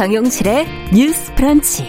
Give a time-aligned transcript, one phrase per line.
[0.00, 1.86] 정용실의 뉴스 프런치.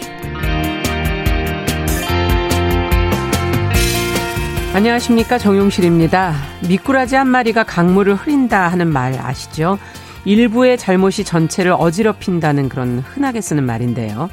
[4.74, 5.38] 안녕하십니까.
[5.38, 6.34] 정용실입니다.
[6.68, 9.78] 미꾸라지 한 마리가 강물을 흐린다 하는 말 아시죠?
[10.26, 14.28] 일부의 잘못이 전체를 어지럽힌다는 그런 흔하게 쓰는 말인데요.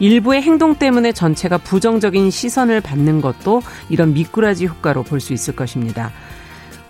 [0.00, 6.10] 일부의 행동 때문에 전체가 부정적인 시선을 받는 것도 이런 미꾸라지 효과로 볼 수 있을 것입니다.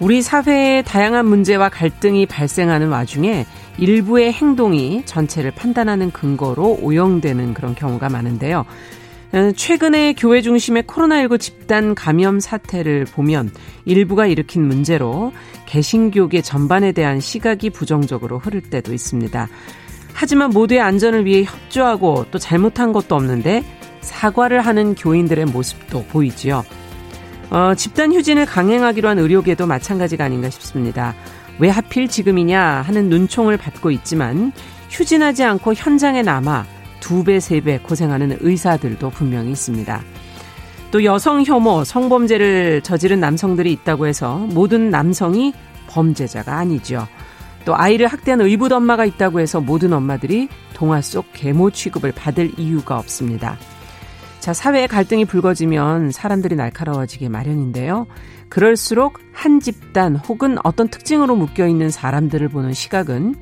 [0.00, 3.44] 우리 사회의 다양한 문제와 갈등이 발생하는 와중에
[3.76, 8.64] 일부의 행동이 전체를 판단하는 근거로 오용되는 그런 경우가 많은데요.
[9.32, 13.50] 어, 최근에 교회 중심의 코로나19 집단 감염 사태를 보면
[13.84, 15.32] 일부가 일으킨 문제로
[15.66, 19.48] 개신교계 전반에 대한 시각이 부정적으로 흐를 때도 있습니다.
[20.14, 23.62] 하지만 모두의 안전을 위해 협조하고 또 잘못한 것도 없는데
[24.00, 26.64] 사과를 하는 교인들의 모습도 보이지요.
[27.50, 31.14] 어, 집단 휴진을 강행하기로 한 의료계도 마찬가지가 아닌가 싶습니다.
[31.58, 34.52] 왜 하필 지금이냐 하는 눈총을 받고 있지만
[34.88, 36.64] 휴진하지 않고 현장에 남아
[37.00, 40.00] 두 배, 세 배 고생하는 의사들도 분명히 있습니다.
[40.90, 45.52] 또 여성 혐오, 성범죄를 저지른 남성들이 있다고 해서 모든 남성이
[45.88, 47.06] 범죄자가 아니죠.
[47.64, 52.98] 또 아이를 학대한 의붓 엄마가 있다고 해서 모든 엄마들이 동화 속 계모 취급을 받을 이유가
[52.98, 53.56] 없습니다.
[54.40, 58.06] 자, 사회의 갈등이 불거지면 사람들이 날카로워지게 마련인데요.
[58.48, 63.36] 그럴수록 한 집단 혹은 어떤 특징으로 묶여 있는 사람들을 보는 시각은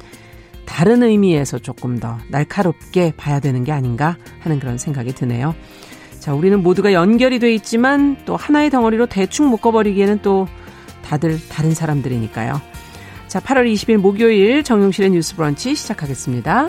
[0.66, 5.55] 다른 의미에서 조금 더 날카롭게 봐야 되는 게 아닌가 하는 그런 생각이 드네요.
[6.18, 10.48] 자, 우리는 모두가 연결이 돼 있지만 또 하나의 덩어리로 대충 묶어버리기에는 또
[11.02, 12.60] 다들 다른 사람들이니까요.
[13.28, 16.68] 자, 8월 20일 목요일 정용실의 뉴스 브런치 시작하겠습니다.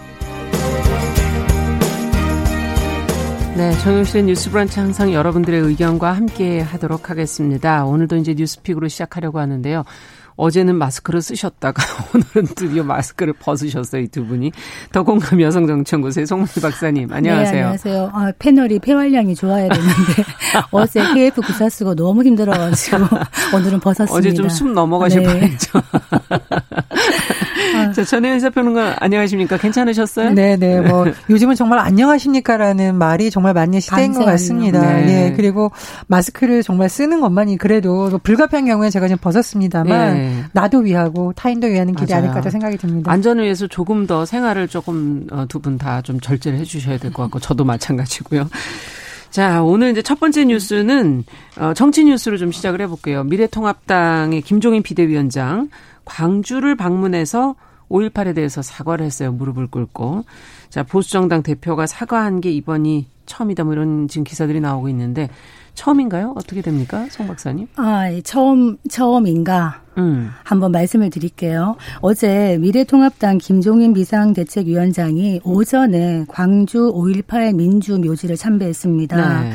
[3.57, 7.85] 네, 정용실의 뉴스 브런치 항상 여러분들의 의견과 함께 하도록 하겠습니다.
[7.85, 9.83] 오늘도 이제 뉴스픽으로 시작하려고 하는데요.
[10.35, 11.83] 어제는 마스크를 쓰셨다가
[12.13, 14.51] 오늘은 드디어 마스크를 벗으셨어요, 이 두 분이.
[14.91, 17.51] 더 공감 여성정치연구소의 송미 박사님, 안녕하세요.
[17.53, 18.11] 네, 안녕하세요.
[18.13, 20.23] 아, 패널이 폐활량이 좋아야 되는데
[20.71, 22.97] 어제 KF 구사 쓰고 너무 힘들어가지고
[23.55, 24.13] 오늘은 벗었습니다.
[24.15, 25.27] 어제 좀 숨 넘어가실 네.
[25.27, 25.81] 뻔했죠.
[27.95, 29.57] 자, 전혜연 사평론가 안녕하십니까?
[29.57, 30.31] 괜찮으셨어요?
[30.31, 30.81] 네, 네.
[30.81, 34.81] 뭐 요즘은 정말 안녕하십니까라는 말이 정말 맞는 시대인 것 같습니다.
[34.81, 35.05] 네.
[35.05, 35.33] 네.
[35.35, 35.71] 그리고
[36.07, 40.43] 마스크를 정말 쓰는 것만이 그래도 뭐 불가피한 경우에 제가 지금 벗었습니다만 네.
[40.53, 42.29] 나도 위하고 타인도 위하는 길이 맞아요.
[42.29, 43.11] 아닐까 생각이 듭니다.
[43.11, 47.39] 안전을 위해서 조금 더 생활을 조금 어, 두분 다 좀 절제를 해주셔야 될 것 같고
[47.39, 48.47] 저도 마찬가지고요.
[49.31, 51.23] 자, 오늘 이제 첫 번째 뉴스는
[51.57, 53.23] 어, 정치 뉴스로 좀 시작을 해볼게요.
[53.23, 55.69] 미래통합당의 김종인 비대위원장
[56.05, 57.55] 광주를 방문해서
[57.89, 59.31] 5.18에 대해서 사과를 했어요.
[59.31, 60.23] 무릎을 꿇고.
[60.69, 63.63] 자, 보수정당 대표가 사과한 게 이번이 처음이다.
[63.63, 65.29] 뭐 이런 지금 기사들이 나오고 있는데
[65.73, 66.33] 처음인가요?
[66.35, 67.07] 어떻게 됩니까?
[67.09, 67.67] 송 박사님?
[67.75, 69.81] 아, 예, 처음, 처음인가?
[69.97, 70.29] 음.
[70.43, 71.75] 한번 말씀을 드릴게요.
[72.01, 79.43] 어제 미래통합당 김종인 비상대책위원장이 오전에 광주 5.18 민주묘지를 참배했습니다.
[79.43, 79.51] 네.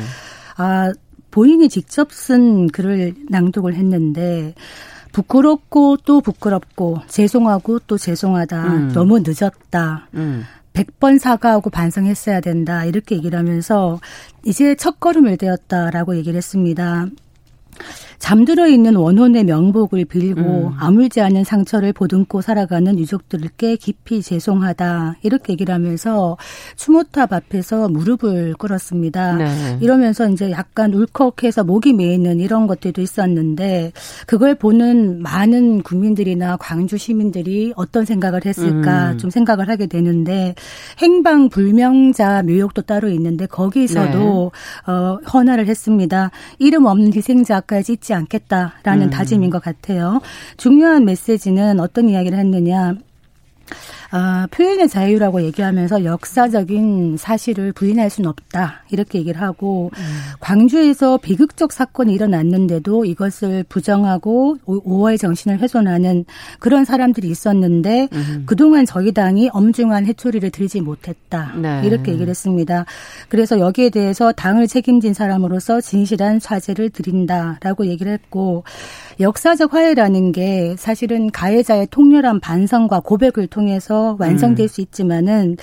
[0.57, 0.91] 아,
[1.31, 4.53] 본인이 직접 쓴 글을 낭독을 했는데,
[5.11, 8.67] 부끄럽고 또 부끄럽고 죄송하고 또 죄송하다.
[8.67, 8.91] 음.
[8.93, 10.07] 너무 늦었다.
[10.13, 10.43] 음.
[10.77, 12.85] 100번 사과하고 반성했어야 된다.
[12.85, 13.99] 이렇게 얘기를 하면서
[14.45, 17.07] 이제 첫 걸음을 떼었다라고 얘기를 했습니다.
[18.19, 20.71] 잠들어 있는 원혼의 명복을 빌고 음.
[20.77, 26.37] 아물지 않은 상처를 보듬고 살아가는 유족들께 깊이 죄송하다 이렇게 얘기를 하면서
[26.75, 29.35] 추모탑 앞에서 무릎을 꿇었습니다.
[29.35, 29.77] 네.
[29.81, 33.91] 이러면서 이제 약간 울컥해서 목이 메이는 이런 것들도 있었는데
[34.25, 39.17] 그걸 보는 많은 국민들이나 광주 시민들이 어떤 생각을 했을까 음.
[39.17, 40.55] 좀 생각을 하게 되는데
[40.99, 44.91] 행방 불명자 묘역도 따로 있는데 거기서도 네.
[44.91, 46.31] 어, 헌화를 했습니다.
[46.57, 49.09] 이름 없는 희생자까지 잊지 않겠다라는 음.
[49.09, 50.21] 다짐인 것 같아요.
[50.55, 52.95] 중요한 메시지는 어떤 이야기를 했느냐.
[54.09, 58.83] 아, 표현의 자유라고 얘기하면서 역사적인 사실을 부인할 수는 없다.
[58.89, 60.03] 이렇게 얘기를 하고 음.
[60.39, 66.25] 광주에서 비극적 사건이 일어났는데도 이것을 부정하고 5월 정신을 훼손하는
[66.59, 68.43] 그런 사람들이 있었는데 음.
[68.45, 71.53] 그동안 저희 당이 엄중한 해초리를 들지 못했다.
[71.61, 71.81] 네.
[71.83, 72.85] 이렇게 얘기를 했습니다.
[73.27, 78.63] 그래서 여기에 대해서 당을 책임진 사람으로서 진실한 사죄를 드린다라고 얘기를 했고
[79.19, 84.67] 역사적 화해라는 게 사실은 가해자의 통렬한 반성과 고백을 통해서 완성될 음.
[84.67, 85.57] 수 있지만은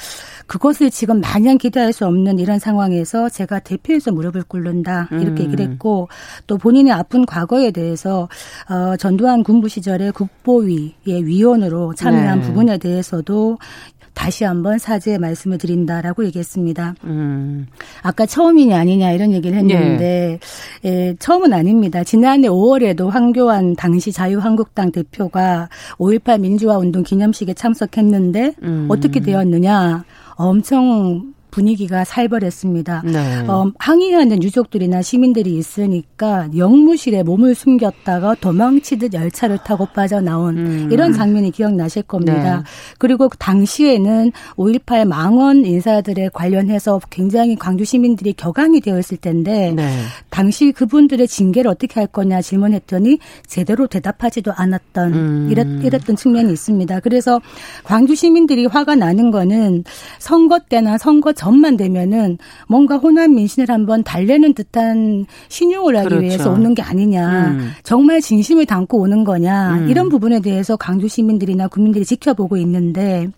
[0.47, 5.47] 그것을 지금 마냥 기대할 수 없는 이런 상황에서 제가 대표에서 무릎을 꿇는다 이렇게 음.
[5.47, 6.09] 얘기를 했고
[6.47, 8.29] 또 본인의 아픈 과거에 대해서
[8.69, 12.47] 어 전두환 군부 시절에 국보위의 위원으로 참여한 네.
[12.47, 13.59] 부분에 대해서도
[14.15, 16.95] 다시 한번 사죄의 말씀을 드린다라고 얘기했습니다.
[17.05, 17.67] 음.
[18.03, 20.39] 아까 처음이냐 아니냐 이런 얘기를 했는데
[20.81, 20.89] 네.
[20.91, 22.05] 예, 처음은 아닙니다.
[22.05, 25.69] 지난해 5월에도 황교안 당시 자유한국당 대표가
[25.99, 28.87] 5.18 민주화 운동 기념식에 참석했는데 음.
[28.89, 30.05] 어떻게 되었느냐
[30.37, 33.03] 엄청 분위기가 살벌했습니다.
[33.05, 33.45] 네.
[33.47, 40.89] 어, 항의하는 유족들이나 시민들이 있으니까 영무실에 몸을 숨겼다가 도망치듯 열차를 타고 빠져나온 음.
[40.91, 42.57] 이런 장면이 기억나실 겁니다.
[42.57, 42.63] 네.
[42.99, 49.89] 그리고 당시에는 5.18 망원 인사들에 관련해서 굉장히 광주 시민들이 격앙이 되어 있을 텐데 네.
[50.31, 55.49] 당시 그분들의 징계를 어떻게 할 거냐 질문했더니 제대로 대답하지도 않았던 음.
[55.53, 56.99] 이랬, 이랬던 측면이 있습니다.
[56.99, 57.41] 그래서
[57.85, 59.85] 광주 시민들이 화가 나는 거는
[60.19, 62.39] 선거 때나 선거 전만 되면은
[62.69, 66.25] 뭔가 호남 민심을 한번 달래는 듯한 신용을 하기 그렇죠.
[66.25, 67.51] 위해서 오는 게 아니냐.
[67.51, 67.71] 음.
[67.83, 69.79] 정말 진심을 담고 오는 거냐.
[69.79, 69.89] 음.
[69.89, 73.29] 이런 부분에 대해서 강주 시민들이나 국민들이 지켜보고 있는데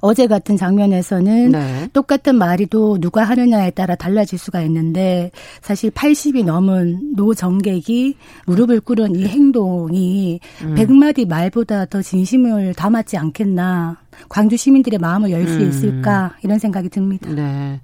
[0.00, 1.88] 어제 같은 장면에서는 네.
[1.92, 5.30] 똑같은 말이도 누가 하느냐에 따라 달라질 수가 있는데
[5.60, 8.16] 사실 80이 넘은 노정객이
[8.46, 10.74] 무릎을 꿇은 이 행동이 음.
[10.74, 13.98] 100마디 말보다 더 진심을 담았지 않겠나.
[14.28, 15.68] 광주 시민들의 마음을 열수 음.
[15.68, 17.30] 있을까 이런 생각이 듭니다.
[17.30, 17.80] 네.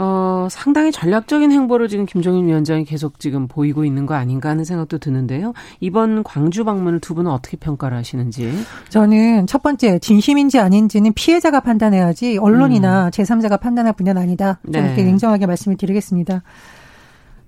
[0.00, 4.98] 어, 상당히 전략적인 행보를 지금 김종인 위원장이 계속 지금 보이고 있는 거 아닌가 하는 생각도
[4.98, 5.54] 드는데요.
[5.80, 8.48] 이번 광주 방문을 두 분은 어떻게 평가를 하시는지?
[8.90, 13.10] 저는 첫 번째 진심인지 아닌지는 피해자가 판단해야지 언론이나 음.
[13.10, 14.60] 제3자가 판단할 분야는 아니다.
[14.62, 14.86] 좀 네.
[14.86, 16.44] 이렇게 냉정하게 말씀을 드리겠습니다.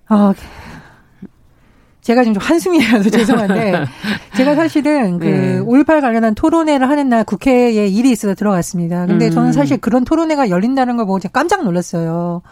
[0.09, 0.33] 어,
[2.03, 3.85] 제가 지금 좀 한숨이라서 죄송한데
[4.37, 5.59] 제가 사실은 그 네.
[5.61, 9.07] 5.18 관련한 토론회를 하는 날 국회에 일이 있어서 들어갔습니다.
[9.07, 9.31] 근데 음.
[9.31, 12.43] 저는 사실 그런 토론회가 열린다는 걸 보고 깜짝 놀랐어요.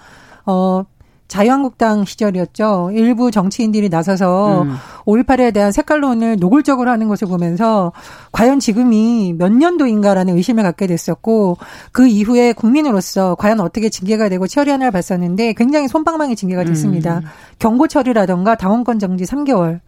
[0.47, 0.85] 어,
[1.29, 2.91] 자유한국당 시절이었죠.
[2.95, 4.75] 일부 정치인들이 나서서 음.
[5.05, 7.93] 5.18에 대한 색깔론을 노골적으로 하는 것을 보면서
[8.33, 11.59] 과연 지금이 몇 년도인가라는 의심을 갖게 됐었고
[11.93, 17.19] 그 이후에 국민으로서 과연 어떻게 징계가 되고 처리하나를 봤었는데 굉장히 손방망이 징계가 됐습니다.
[17.19, 17.23] 음.
[17.59, 19.81] 경고 처리라던가 당원권 정지 3개월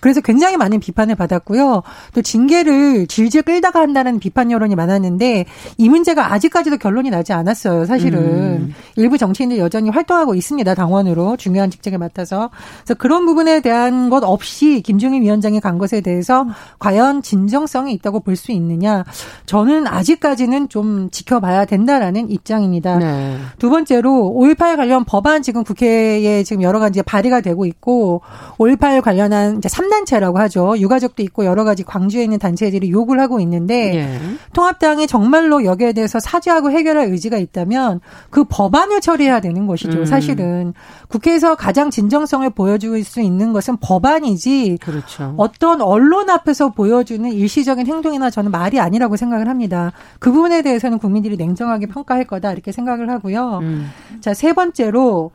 [0.00, 1.82] 그래서 굉장히 많은 비판을 받았고요.
[2.14, 5.46] 또 징계를 질질 끌다가 한다는 비판 여론이 많았는데
[5.76, 7.84] 이 문제가 아직까지도 결론이 나지 않았어요.
[7.86, 8.74] 사실은 음.
[8.96, 10.74] 일부 정치인들 여전히 활동하고 있습니다.
[10.74, 12.50] 당원으로 중요한 직책을 맡아서
[12.84, 16.46] 그래서 그런 부분에 대한 것 없이 김종인 위원장이 간 것에 대해서
[16.78, 19.02] 과연 진정성이 있다고 볼 수 있느냐?
[19.46, 22.98] 저는 아직까지는 좀 지켜봐야 된다라는 입장입니다.
[22.98, 23.38] 네.
[23.58, 28.20] 두 번째로 5.18 관련 법안 지금 국회에 지금 여러 가지 발의가 되고 있고
[28.58, 30.78] 5.18 관련한 이제 3 단체라고 하죠.
[30.78, 34.18] 유가족도 있고 여러 가지 광주에 있는 단체들이 욕을 하고 있는데 예.
[34.52, 38.00] 통합당이 정말로 여기에 대해서 사죄하고 해결할 의지가 있다면
[38.30, 40.00] 그 법안을 처리해야 되는 것이죠.
[40.00, 40.04] 음.
[40.04, 40.74] 사실은
[41.08, 45.34] 국회에서 가장 진정성을 보여줄 수 있는 것은 법안이지 그렇죠.
[45.36, 49.92] 어떤 언론 앞에서 보여주는 일시적인 행동이나 저는 말이 아니라고 생각을 합니다.
[50.18, 53.58] 그 부분에 대해서는 국민들이 냉정하게 평가할 거다 이렇게 생각을 하고요.
[53.62, 53.90] 음.
[54.20, 55.30] 자, 세 번째로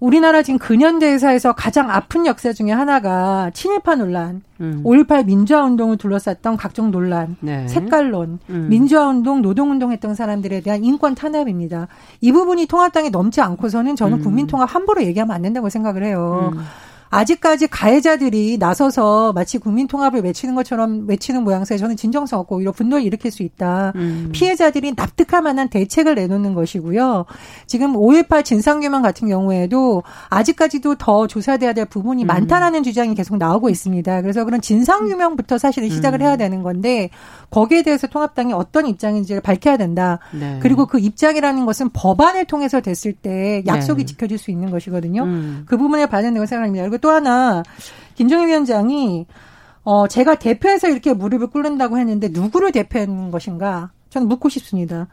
[0.00, 4.82] 우리나라 지금 근현대사에서 가장 아픈 역사 중에 하나가 친일파 논란, 음.
[4.82, 7.68] 5.18 민주화운동을 둘러쌌던 각종 논란, 네.
[7.68, 8.66] 색깔론, 음.
[8.70, 11.88] 민주화운동, 노동운동 했던 사람들에 대한 인권 탄압입니다.
[12.22, 14.22] 이 부분이 통합당에 넘지 않고서는 저는 음.
[14.22, 16.50] 국민통합 함부로 얘기하면 안 된다고 생각을 해요.
[16.54, 16.60] 음.
[17.10, 23.04] 아직까지 가해자들이 나서서 마치 국민 통합을 외치는 것처럼 외치는 모양새 저는 진정성 없고 오히려 분노를
[23.04, 23.92] 일으킬 수 있다.
[23.96, 24.30] 음.
[24.32, 27.26] 피해자들이 납득할 만한 대책을 내놓는 것이고요.
[27.66, 32.26] 지금 5.18 진상규명 같은 경우에도 아직까지도 더 조사돼야 될 부분이 음.
[32.28, 34.22] 많다라는 주장이 계속 나오고 있습니다.
[34.22, 36.26] 그래서 그런 진상규명부터 사실은 시작을 음.
[36.26, 37.10] 해야 되는 건데
[37.50, 40.20] 거기에 대해서 통합당이 어떤 입장인지를 밝혀야 된다.
[40.32, 40.60] 네.
[40.62, 44.06] 그리고 그 입장이라는 것은 법안을 통해서 됐을 때 약속이 네.
[44.06, 45.24] 지켜질 수 있는 것이거든요.
[45.24, 45.64] 음.
[45.66, 46.84] 그 부분에 반영되고 생각합니다.
[47.00, 47.62] 또 하나
[48.14, 49.26] 김종인 위원장이
[49.82, 53.90] 어 제가 대표해서 이렇게 무릎을 꿇는다고 했는데 누구를 대표한 것인가?
[54.10, 55.08] 저는 묻고 싶습니다.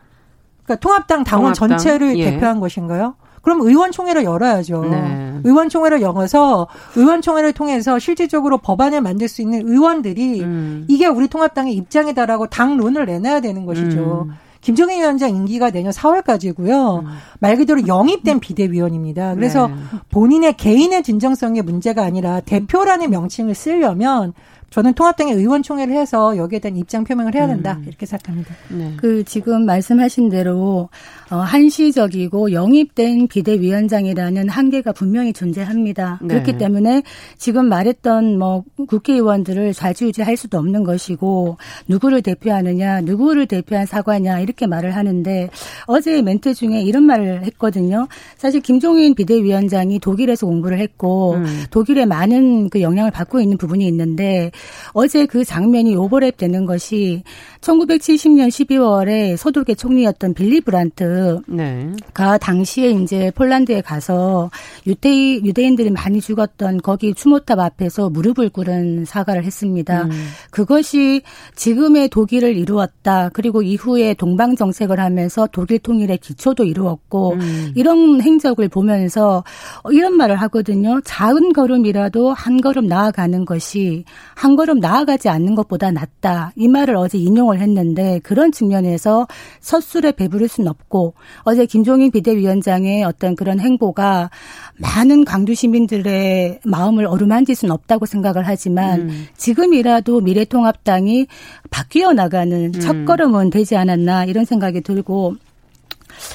[0.63, 1.77] 그러니까 통합당 당원 통합당?
[1.77, 2.31] 전체를 예.
[2.31, 3.15] 대표한 것인가요?
[3.41, 4.83] 그럼 의원총회를 열어야죠.
[4.83, 5.39] 네.
[5.45, 6.67] 의원총회를 열어서
[6.97, 10.85] 의원총회를 통해서 실질적으로 법안을 만들 수 있는 의원들이 음.
[10.89, 14.27] 이게 우리 통합당의 입장이다라고 당론을 내놔야 되는 것이죠.
[14.27, 14.35] 음.
[14.67, 17.05] 김정인 위원장 임기가 내년 4월까지고요.
[17.05, 17.07] 음.
[17.39, 19.33] 말 그대로 영입된 비대위원입니다.
[19.35, 19.75] 그래서 네.
[20.11, 24.33] 본인의 개인의 진정성의 문제가 아니라 대표라는 명칭을 쓰려면
[24.69, 27.85] 저는 통합당의 의원총회를 해서 여기에 대한 입장 표명을 해야 된다 음.
[27.87, 28.53] 이렇게 생각합니다.
[28.69, 28.93] 네.
[28.97, 30.89] 그 지금 말씀하신 대로
[31.29, 36.19] 어, 한시적이고 영입된 비대위원장이라는 한계가 분명히 존재합니다.
[36.21, 36.27] 네.
[36.27, 37.03] 그렇기 때문에
[37.37, 41.57] 지금 말했던 뭐 국회의원들을 좌지우지할 수도 없는 것이고
[41.87, 45.49] 누구를 대표하느냐, 누구를 대표한 사과냐 이렇게 말을 하는데
[45.85, 48.07] 어제 멘트 중에 이런 말을 했거든요.
[48.37, 51.63] 사실 김종인 비대위원장이 독일에서 공부를 했고 음.
[51.71, 54.51] 독일에 많은 그 영향을 받고 있는 부분이 있는데
[54.93, 57.23] 어제 그 장면이 오버랩 되는 것이
[57.61, 61.93] 1970년 12월에 소독의 총리였던 빌리 브란트가 네.
[62.41, 64.49] 당시에 이제 폴란드에 가서
[64.85, 70.03] 유대인 유대인들이 많이 죽었던 거기 추모탑 앞에서 무릎을 꿇은 사과를 했습니다.
[70.03, 70.11] 음.
[70.51, 71.21] 그것이
[71.55, 73.29] 지금의 독일을 이루었다.
[73.33, 77.71] 그리고 이후에 동방 정책을 하면서 독일 통일의 기초도 이루었고 음.
[77.75, 79.43] 이런 행적을 보면서
[79.91, 81.01] 이런 말을 하거든요.
[81.01, 86.51] 작은 걸음이라도 한 걸음 나아가는 것이 한 걸음 나아가지 않는 것보다 낫다.
[86.55, 89.27] 이 말을 어제 인용을 했는데 그런 측면에서
[89.59, 91.13] 서술에 배부를 수는 없고
[91.43, 94.29] 어제 김종인 비대위원장의 어떤 그런 행보가
[94.77, 99.25] 많은 광주 시민들의 마음을 어루만질 수는 없다고 생각을 하지만 음.
[99.35, 101.27] 지금이라도 미래통합당이
[101.69, 102.71] 바뀌어 나가는 음.
[102.71, 105.35] 첫걸음은 되지 않았나 이런 생각이 들고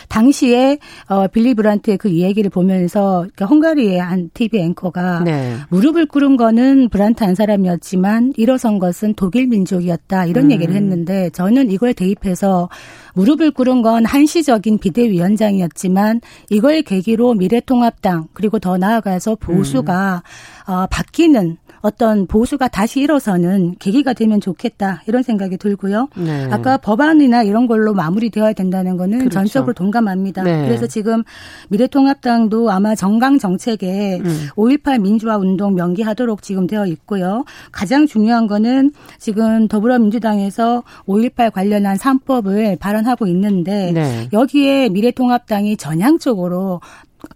[0.08, 5.56] 당시에 어 빌리 브란트의 그 이야기를 보면서 그러니까 헝가리의 한 TV 앵커가 네.
[5.70, 10.50] 무릎을 꿇은 거는 브란트 한 사람이었지만 일어선 것은 독일 민족이었다 이런 음.
[10.52, 12.68] 얘기를 했는데 저는 이걸 대입해서
[13.14, 16.20] 무릎을 꿇은 건 한시적인 비대위원장이었지만
[16.50, 20.22] 이걸 계기로 미래통합당 그리고 더 나아가서 보수가
[20.68, 20.72] 음.
[20.72, 26.08] 어, 바뀌는 어떤 보수가 다시 일어서는 계기가 되면 좋겠다 이런 생각이 들고요.
[26.16, 26.48] 네.
[26.50, 29.34] 아까 법안이나 이런 걸로 마무리되어야 된다는 거는 그렇죠.
[29.34, 30.44] 전적으로 동감합니다.
[30.44, 30.64] 네.
[30.66, 31.24] 그래서 지금
[31.68, 34.48] 미래통합당도 아마 정강 정책에 음.
[34.56, 37.44] 5.18 민주화 운동 명기하도록 지금 되어 있고요.
[37.72, 44.28] 가장 중요한 거는 지금 더불어민주당에서 5.18 관련한 3법을 발언하고 있는데 네.
[44.32, 46.80] 여기에 미래통합당이 전향적으로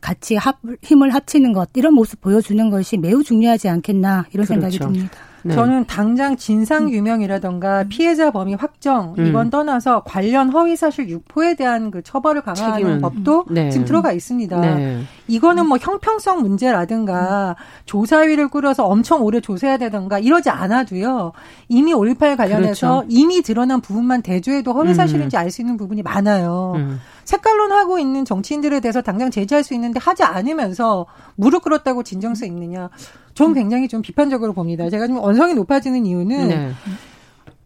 [0.01, 4.47] 같이 합, 힘을 합치는 것 이런 모습 보여주는 것이 매우 중요하지 않겠나 이런 그렇죠.
[4.47, 5.19] 생각이 듭니다.
[5.47, 5.55] 네.
[5.55, 7.89] 저는 당장 진상 유명이라던가 음.
[7.89, 9.27] 피해자 범위 확정 음.
[9.27, 13.01] 이건 떠나서 관련 허위 사실 유포에 대한 그 처벌을 강화하는 책임은.
[13.01, 13.71] 법도 네.
[13.71, 14.61] 지금 들어가 있습니다.
[14.61, 15.03] 네.
[15.29, 21.33] 이거는 뭐 형평성 문제라든가 조사위를 꾸려서 엄청 오래 조사해야 되던가 이러지 않아도요.
[21.69, 23.07] 이미 5.18 관련해서 그렇죠.
[23.09, 24.95] 이미 드러난 부분만 대조해도 허위 음.
[24.95, 26.73] 사실인지 알 수 있는 부분이 많아요.
[26.77, 27.01] 음.
[27.25, 32.91] 색깔론 하고 있는 정치인들에 대해서 당장 제재할 수 있는데 하지 않으면서 무릎 꿇었다고 진정성 있느냐.
[33.37, 34.89] 전 굉장히 좀 비판적으로 봅니다.
[34.89, 36.73] 제가 좀 언성이 높아지는 이유는 네.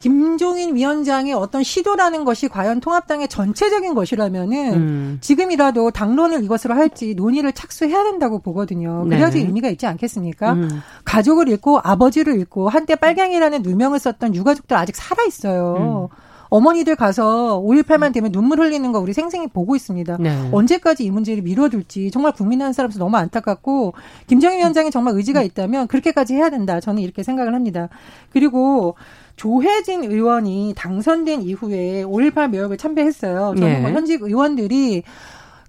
[0.01, 5.19] 김종인 위원장의 어떤 시도라는 것이 과연 통합당의 전체적인 것이라면은 음.
[5.21, 9.05] 지금이라도 당론을 이것으로 할지 논의를 착수해야 된다고 보거든요.
[9.05, 9.47] 그래야지 네.
[9.47, 10.55] 의미가 있지 않겠습니까?
[10.55, 10.83] 음.
[11.05, 16.09] 가족을 잃고 아버지를 잃고 한때 빨갱이라는 누명을 썼던 유가족들 아직 살아 있어요.
[16.11, 16.30] 음.
[16.51, 20.17] 어머니들 가서 5.18만 되면 눈물 흘리는 거 우리 생생히 보고 있습니다.
[20.21, 20.49] 네.
[20.53, 23.95] 언제까지 이 문제를 미뤄둘지 정말 국민 한 사람도 너무 안타깝고
[24.27, 26.81] 김정일 위원장이 정말 의지가 있다면 그렇게까지 해야 된다.
[26.81, 27.89] 저는 이렇게 생각을 합니다.
[28.33, 28.97] 그리고
[29.37, 33.55] 조혜진 의원이 당선된 이후에 5.18 묘역을 참배했어요.
[33.57, 33.81] 저는 네.
[33.81, 35.05] 뭐 현직 의원들이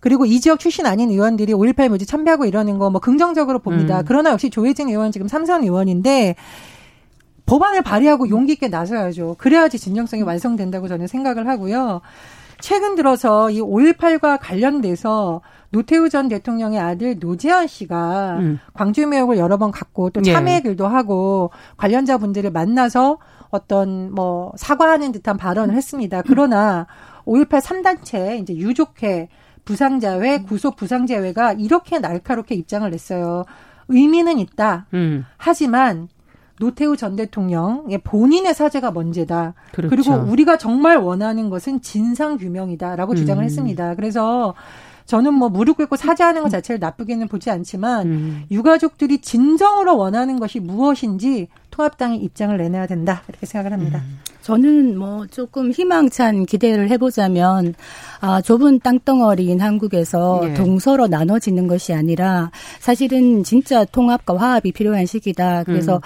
[0.01, 3.99] 그리고 이 지역 출신 아닌 의원들이 5.18 묘지 참배하고 이러는 거 뭐 긍정적으로 봅니다.
[3.99, 4.03] 음.
[4.07, 6.35] 그러나 역시 조혜진 의원 지금 삼선 의원인데
[7.51, 9.35] 법안을 발의하고 용기 있게 나서야죠.
[9.37, 11.99] 그래야지 진정성이 완성된다고 저는 생각을 하고요.
[12.61, 18.59] 최근 들어서 이 5.18과 관련돼서 노태우 전 대통령의 아들 노재현 씨가 음.
[18.73, 20.31] 광주 매역을 여러 번 갔고 또 예.
[20.31, 23.17] 참회 글도 하고 관련자 분들을 만나서
[23.49, 26.21] 어떤 뭐 사과하는 듯한 발언을 했습니다.
[26.25, 26.87] 그러나
[27.25, 29.27] 5.18 3단체 이제 유족회
[29.65, 33.43] 부상자회 구속 부상자회가 이렇게 날카롭게 입장을 냈어요.
[33.89, 34.87] 의미는 있다.
[34.93, 35.25] 음.
[35.35, 36.07] 하지만
[36.61, 39.55] 노태우 전 대통령의 본인의 사죄가 먼저다.
[39.73, 39.89] 그렇죠.
[39.89, 43.45] 그리고 우리가 정말 원하는 것은 진상 규명이다라고 주장을 음.
[43.45, 43.95] 했습니다.
[43.95, 44.53] 그래서
[45.05, 48.43] 저는 뭐 무릎 꿇고 사죄하는 것 자체를 나쁘게는 보지 않지만 음.
[48.51, 54.01] 유가족들이 진정으로 원하는 것이 무엇인지 통합당이 입장을 내놔야 된다 이렇게 생각을 합니다.
[54.05, 54.19] 음.
[54.41, 57.75] 저는 뭐 조금 희망찬 기대를 해보자면
[58.19, 60.53] 아 좁은 땅덩어리인 한국에서 예.
[60.53, 65.63] 동서로 나눠지는 것이 아니라 사실은 진짜 통합과 화합이 필요한 시기다.
[65.63, 65.99] 그래서 음.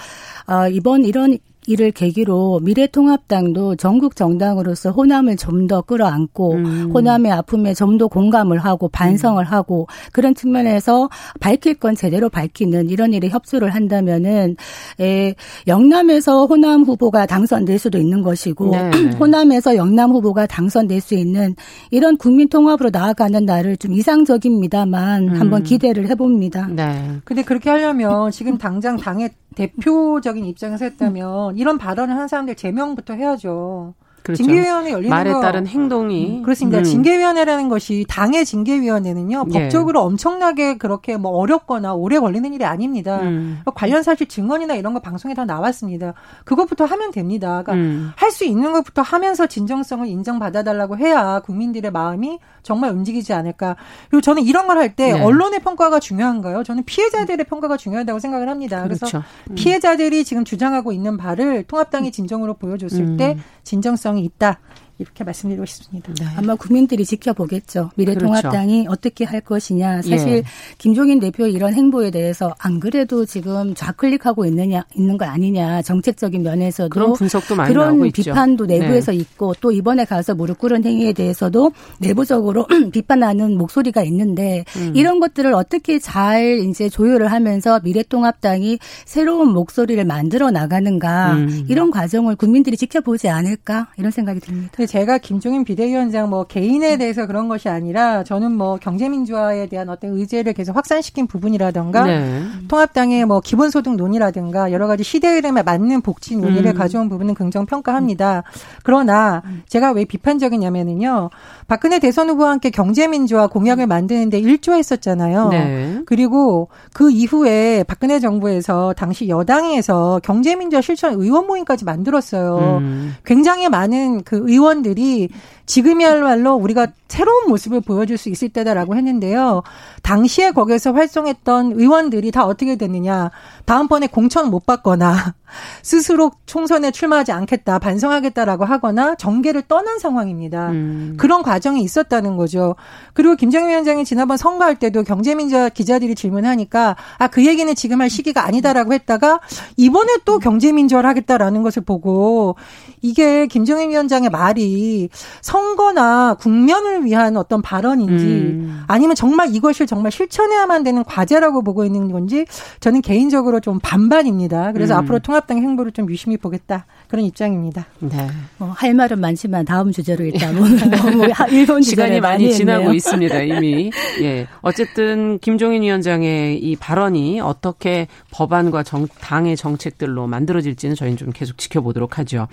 [0.46, 6.90] 아 이번 이런 이를 계기로 미래통합당도 전국 정당으로서 호남을 좀 더 끌어안고 음.
[6.94, 9.46] 호남의 아픔에 좀 더 공감을 하고 반성을 음.
[9.50, 11.08] 하고 그런 측면에서
[11.40, 14.56] 밝힐 건 제대로 밝히는 이런 일에 협조를 한다면은
[15.00, 15.34] 에,
[15.66, 18.90] 영남에서 호남 후보가 당선될 수도 있는 것이고 네.
[19.18, 21.54] 호남에서 영남 후보가 당선될 수 있는
[21.90, 25.40] 이런 국민 통합으로 나아가는 날을 좀 이상적입니다만 음.
[25.40, 26.68] 한번 기대를 해봅니다.
[26.68, 27.12] 네.
[27.24, 33.94] 근데 그렇게 하려면 지금 당장 당에 대표적인 입장에서 했다면 이런 발언을 하는 사람들 제명부터 해야죠.
[34.26, 34.42] 그렇죠.
[34.42, 36.78] 징계위원회 열리는 말에 거, 따른 행동이 음, 그렇습니다.
[36.78, 36.82] 음.
[36.82, 39.60] 징계위원회라는 것이 당의 징계위원회는요 예.
[39.60, 43.20] 법적으로 엄청나게 그렇게 뭐 어렵거나 오래 걸리는 일이 아닙니다.
[43.22, 43.60] 음.
[43.76, 46.14] 관련 사실 증언이나 이런 거 방송에 다 나왔습니다.
[46.44, 47.62] 그것부터 하면 됩니다.
[47.64, 48.10] 그러니까 음.
[48.16, 53.76] 할수 있는 것부터 하면서 진정성을 인정받아달라고 해야 국민들의 마음이 정말 움직이지 않을까.
[54.10, 55.22] 그리고 저는 이런 걸 할때 네.
[55.22, 56.64] 언론의 평가가 중요한가요?
[56.64, 58.82] 저는 피해자들의 평가가 중요하다고 생각을 합니다.
[58.82, 59.06] 그렇죠.
[59.06, 59.54] 그래서 음.
[59.54, 64.58] 피해자들이 지금 주장하고 있는 바를 통합당이 진정으로 보여줬을 때 진정성 가능성이 있다.
[64.98, 66.12] 이렇게 말씀드리고 싶습니다.
[66.14, 66.26] 네.
[66.36, 67.90] 아마 국민들이 지켜보겠죠.
[67.96, 68.92] 미래통합당이 그렇죠.
[68.92, 70.02] 어떻게 할 것이냐.
[70.02, 70.42] 사실 예.
[70.78, 75.82] 김종인 대표의 이런 행보에 대해서 안 그래도 지금 좌클릭하고 있느냐 있는 거 아니냐.
[75.82, 78.74] 정책적인 면에서도 그런 분석도 많이 그런 나오고 비판도 있죠.
[78.74, 79.18] 내부에서 네.
[79.18, 84.92] 있고 또 이번에 가서 무릎 꿇은 행위에 대해서도 내부적으로 비판하는 목소리가 있는데 음.
[84.94, 91.66] 이런 것들을 어떻게 잘 이제 조율을 하면서 미래통합당이 새로운 목소리를 만들어 나가는가 음.
[91.68, 94.70] 이런 과정을 국민들이 지켜보지 않을까 이런 생각이 듭니다.
[94.86, 96.98] 제가 김종인 비대위원장 뭐 개인에 음.
[96.98, 102.42] 대해서 그런 것이 아니라 저는 뭐 경제민주화에 대한 어떤 의제를 계속 확산시킨 부분이라든가 네.
[102.68, 106.76] 통합당의 뭐 기본소득 논의라든가 여러 가지 시대 흐름에 맞는 복지 논의를 음.
[106.76, 108.44] 가져온 부분은 긍정 평가합니다.
[108.82, 111.30] 그러나 제가 왜 비판적이냐면은요.
[111.68, 115.48] 박근혜 대선 후보와 함께 경제민주화 공약을 만드는데 일조했었잖아요.
[115.48, 116.02] 네.
[116.06, 122.78] 그리고 그 이후에 박근혜 정부에서 당시 여당에서 경제민주화 실천 의원 모임까지 만들었어요.
[122.80, 123.14] 음.
[123.24, 125.28] 굉장히 많은 그 의원 들이
[125.66, 129.62] 지금이야말로 우리가 새로운 모습을 보여줄 수 있을 때다라고 했는데요.
[130.02, 133.30] 당시에 거기에서 활동했던 의원들이 다 어떻게 됐느냐.
[133.64, 135.34] 다음번에 공천 못 받거나
[135.82, 140.70] 스스로 총선에 출마하지 않겠다, 반성하겠다라고 하거나 정계를 떠난 상황입니다.
[140.70, 141.14] 음.
[141.16, 142.74] 그런 과정이 있었다는 거죠.
[143.14, 148.44] 그리고 김정일 위원장이 지난번 선거할 때도 경제민주화 기자들이 질문하니까 아, 그 얘기는 지금 할 시기가
[148.44, 149.40] 아니다라고 했다가
[149.76, 152.56] 이번에 또 경제민주화를 하겠다라는 것을 보고
[153.00, 155.08] 이게 김정일 위원장의 말이
[155.40, 158.84] 선 거나 국면을 위한 어떤 발언인지 음.
[158.86, 162.46] 아니면 정말 이것을 정말 실천해야만 되는 과제라고 보고 있는 건지
[162.80, 164.72] 저는 개인적으로 좀 반반입니다.
[164.72, 164.98] 그래서 음.
[164.98, 167.86] 앞으로 통합당 행보를 좀 유심히 보겠다 그런 입장입니다.
[168.00, 168.28] 네.
[168.58, 170.54] 뭐할 말은 많지만 다음 주제로 일단
[170.90, 173.90] 너무 일본 시간이 많이 지나고 있습니다 이미.
[174.22, 174.46] 예.
[174.62, 182.18] 어쨌든 김종인 위원장의 이 발언이 어떻게 법안과 정, 당의 정책들로 만들어질지는 저희는 좀 계속 지켜보도록
[182.18, 182.48] 하죠.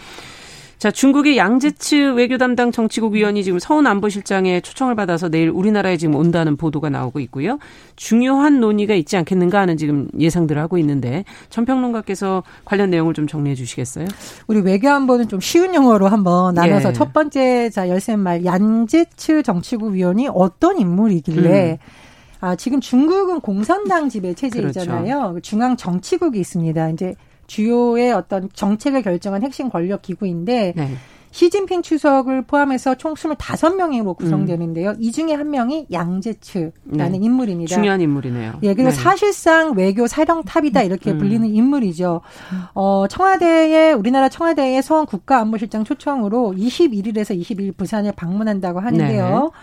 [0.78, 6.16] 자, 중국의 양재츠 외교 담당 정치국 위원이 지금 서훈 안보실장의 초청을 받아서 내일 우리나라에 지금
[6.16, 7.58] 온다는 보도가 나오고 있고요.
[7.96, 14.08] 중요한 논의가 있지 않겠는가 하는 지금 예상들을 하고 있는데 전평론가께서 관련 내용을 좀 정리해 주시겠어요?
[14.48, 16.94] 우리 외교 안보는 좀 쉬운 영어로 한번 나눠서 예.
[16.94, 22.04] 첫 번째 자 열쇠 말 양재츠 정치국 위원이 어떤 인물이길래 음.
[22.44, 25.20] 아, 지금 중국은 공산당 지배 체제이잖아요.
[25.20, 25.40] 그렇죠.
[25.40, 26.90] 중앙 정치국이 있습니다.
[26.90, 27.16] 이제
[27.48, 30.98] 주요의 어떤 정책을 결정한 핵심 권력 기구인데 네.
[31.34, 34.92] 시진핑 추석을 포함해서 총 25명으로 구성되는데요.
[34.92, 34.96] 음.
[35.00, 37.20] 이 중에 한 명이 양제츠라는 네.
[37.20, 37.74] 인물입니다.
[37.74, 38.60] 중요한 인물이네요.
[38.62, 38.96] 예, 그리고 네.
[38.96, 41.18] 사실상 외교 사령탑이다 이렇게 음.
[41.18, 42.22] 불리는 인물이죠.
[42.76, 49.26] 어, 청와대에 우리나라 청와대의 서원 국가안보실장 초청으로 21일에서 22일 부산을 방문한다고 하는데요.
[49.26, 49.60] 네.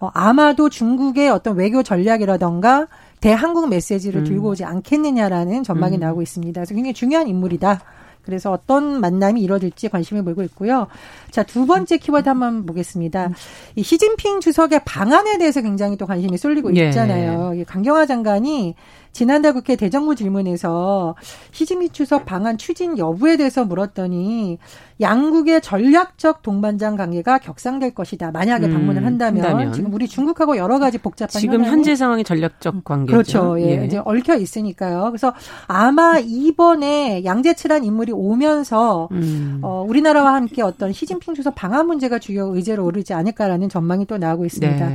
[0.00, 2.86] 어, 아마도 중국의 어떤 외교 전략이라던가
[3.24, 4.24] 대한국 메시지를 음.
[4.24, 6.00] 들고 오지 않겠느냐라는 전망이 음.
[6.00, 6.60] 나오고 있습니다.
[6.60, 7.80] 그래서 굉장히 중요한 인물이다.
[8.20, 10.88] 그래서 어떤 만남이 이루어질지 관심을 보이고 있고요.
[11.30, 13.30] 자, 두 번째 키워드 한번 보겠습니다.
[13.76, 16.88] 이 시진핑 주석의 방안에 대해서 굉장히 또 관심이 쏠리고 예.
[16.88, 17.52] 있잖아요.
[17.56, 17.64] 예.
[17.64, 18.74] 강경화 장관이
[19.14, 21.14] 지난달 국회 대정부 질문에서
[21.52, 24.58] 시진핑 추석 방안 추진 여부에 대해서 물었더니
[25.00, 28.32] 양국의 전략적 동반장 관계가 격상될 것이다.
[28.32, 32.84] 만약에 음, 방문을 한다면, 한다면, 지금 우리 중국하고 여러 가지 복잡한 지금 현재 상황이 전략적
[32.84, 33.12] 관계죠.
[33.12, 33.60] 그렇죠.
[33.60, 33.86] 예, 예.
[33.86, 35.04] 이제 얽혀 있으니까요.
[35.10, 35.32] 그래서
[35.66, 39.60] 아마 이번에 양재치란 인물이 오면서 음.
[39.62, 44.44] 어, 우리나라와 함께 어떤 시진핑 주석 방한 문제가 주요 의제로 오르지 않을까라는 전망이 또 나오고
[44.44, 44.88] 있습니다.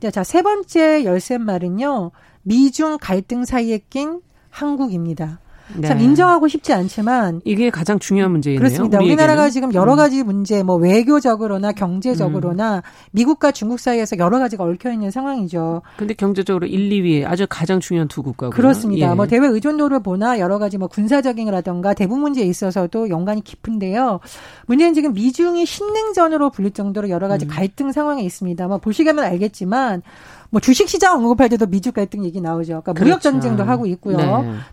[0.00, 0.10] 네.
[0.10, 2.10] 자, 세 번째 열쇠 말은요.
[2.42, 5.40] 미중 갈등 사이에 낀 한국입니다.
[5.76, 5.88] 네.
[5.88, 8.58] 참 인정하고 싶지 않지만 이게 가장 중요한 문제이네요.
[8.58, 8.98] 그렇습니다.
[8.98, 9.96] 우리 우리나라가 지금 여러 음.
[9.96, 12.80] 가지 문제, 뭐 외교적으로나 경제적으로나 음.
[13.12, 15.82] 미국과 중국 사이에서 여러 가지가 얽혀 있는 상황이죠.
[15.96, 18.50] 근데 경제적으로 1, 2위 아주 가장 중요한 두 국가고요.
[18.50, 19.10] 그렇습니다.
[19.10, 19.14] 예.
[19.14, 24.20] 뭐 대외 의존도를 보나 여러 가지 뭐 군사적인라던가 대북 문제에 있어서도 연관이 깊은데요.
[24.66, 27.48] 문제는 지금 미중이 신냉전으로 불릴 정도로 여러 가지 음.
[27.48, 28.68] 갈등 상황에 있습니다.
[28.68, 30.02] 뭐 보시면 알겠지만
[30.52, 32.82] 뭐 주식 시장 언급할 때도 미중 갈등 얘기 나오죠.
[32.82, 33.04] 그러니까 그렇죠.
[33.06, 34.18] 무역 전쟁도 하고 있고요.
[34.18, 34.24] 네.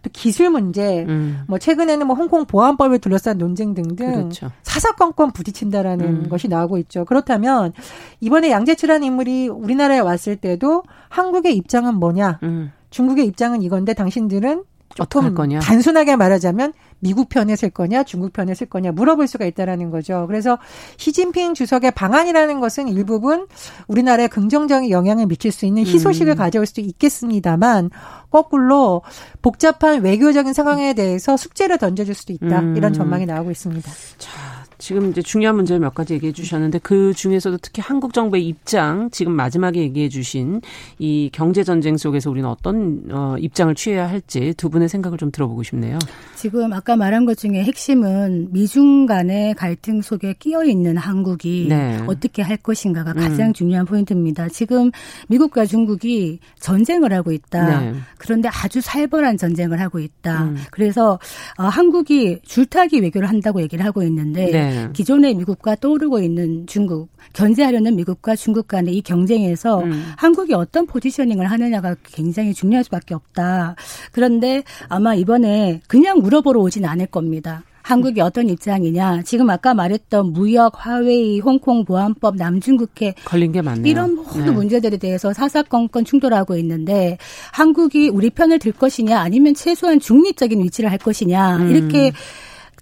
[0.01, 1.43] 또 기술 문제, 음.
[1.47, 4.51] 뭐 최근에는 뭐 홍콩 보안법을 둘러싼 논쟁 등등 그렇죠.
[4.63, 6.29] 사사건건 부딪힌다라는 음.
[6.29, 7.05] 것이 나오고 있죠.
[7.05, 7.71] 그렇다면
[8.19, 12.39] 이번에 양재철라는 인물이 우리나라에 왔을 때도 한국의 입장은 뭐냐?
[12.43, 12.73] 음.
[12.89, 14.65] 중국의 입장은 이건데 당신들은
[14.95, 20.25] 조금 단순하게 말하자면 미국 편에 쓸 거냐, 중국 편에 쓸 거냐 물어볼 수가 있다라는 거죠.
[20.27, 20.57] 그래서
[20.97, 23.47] 시진핑 주석의 방안이라는 것은 일부분
[23.87, 26.37] 우리나라에 긍정적인 영향을 미칠 수 있는 희소식을 음.
[26.37, 27.89] 가져올 수도 있겠습니다만
[28.29, 29.01] 거꾸로
[29.41, 32.77] 복잡한 외교적인 상황에 대해서 숙제를 던져줄 수도 있다 음.
[32.77, 33.91] 이런 전망이 나오고 있습니다.
[34.17, 34.58] 자.
[34.79, 39.33] 지금 이제 중요한 문제를 몇 가지 얘기해 주셨는데 그 중에서도 특히 한국 정부의 입장 지금
[39.33, 40.61] 마지막에 얘기해 주신
[40.97, 45.63] 이 경제 전쟁 속에서 우리는 어떤 어 입장을 취해야 할지 두 분의 생각을 좀 들어보고
[45.63, 45.99] 싶네요.
[46.35, 51.99] 지금 아까 말한 것 중에 핵심은 미중 간의 갈등 속에 끼어 있는 한국이 네.
[52.07, 53.53] 어떻게 할 것인가가 가장 음.
[53.53, 54.47] 중요한 포인트입니다.
[54.47, 54.91] 지금
[55.27, 57.81] 미국과 중국이 전쟁을 하고 있다.
[57.81, 57.93] 네.
[58.17, 60.43] 그런데 아주 살벌한 전쟁을 하고 있다.
[60.45, 60.57] 음.
[60.71, 61.19] 그래서
[61.57, 64.68] 어, 한국이 줄타기 외교를 한다고 얘기를 하고 있는데 네.
[64.69, 64.89] 네.
[64.93, 70.03] 기존의 미국과 떠오르고 있는 중국, 견제하려는 미국과 중국 간의 이 경쟁에서 음.
[70.17, 73.75] 한국이 어떤 포지셔닝을 하느냐가 굉장히 중요할 수밖에 없다.
[74.11, 77.63] 그런데 아마 이번에 그냥 물어보러 오진 않을 겁니다.
[77.89, 79.23] 한국이 어떤 입장이냐.
[79.23, 83.89] 지금 아까 말했던 무역, 화웨이, 홍콩 보안법, 남중국해 걸린 게 많네요.
[83.89, 84.51] 이런 모든 네.
[84.51, 87.17] 문제들에 대해서 사사건건 충돌하고 있는데
[87.51, 91.71] 한국이 우리 편을 들 것이냐 아니면 최소한 중립적인 위치를 할 것이냐 음.
[91.71, 92.11] 이렇게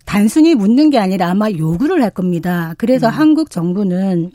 [0.08, 2.74] 단순히 묻는 게 아니라 아마 요구를 할 겁니다.
[2.78, 3.12] 그래서 음.
[3.12, 4.32] 한국 정부는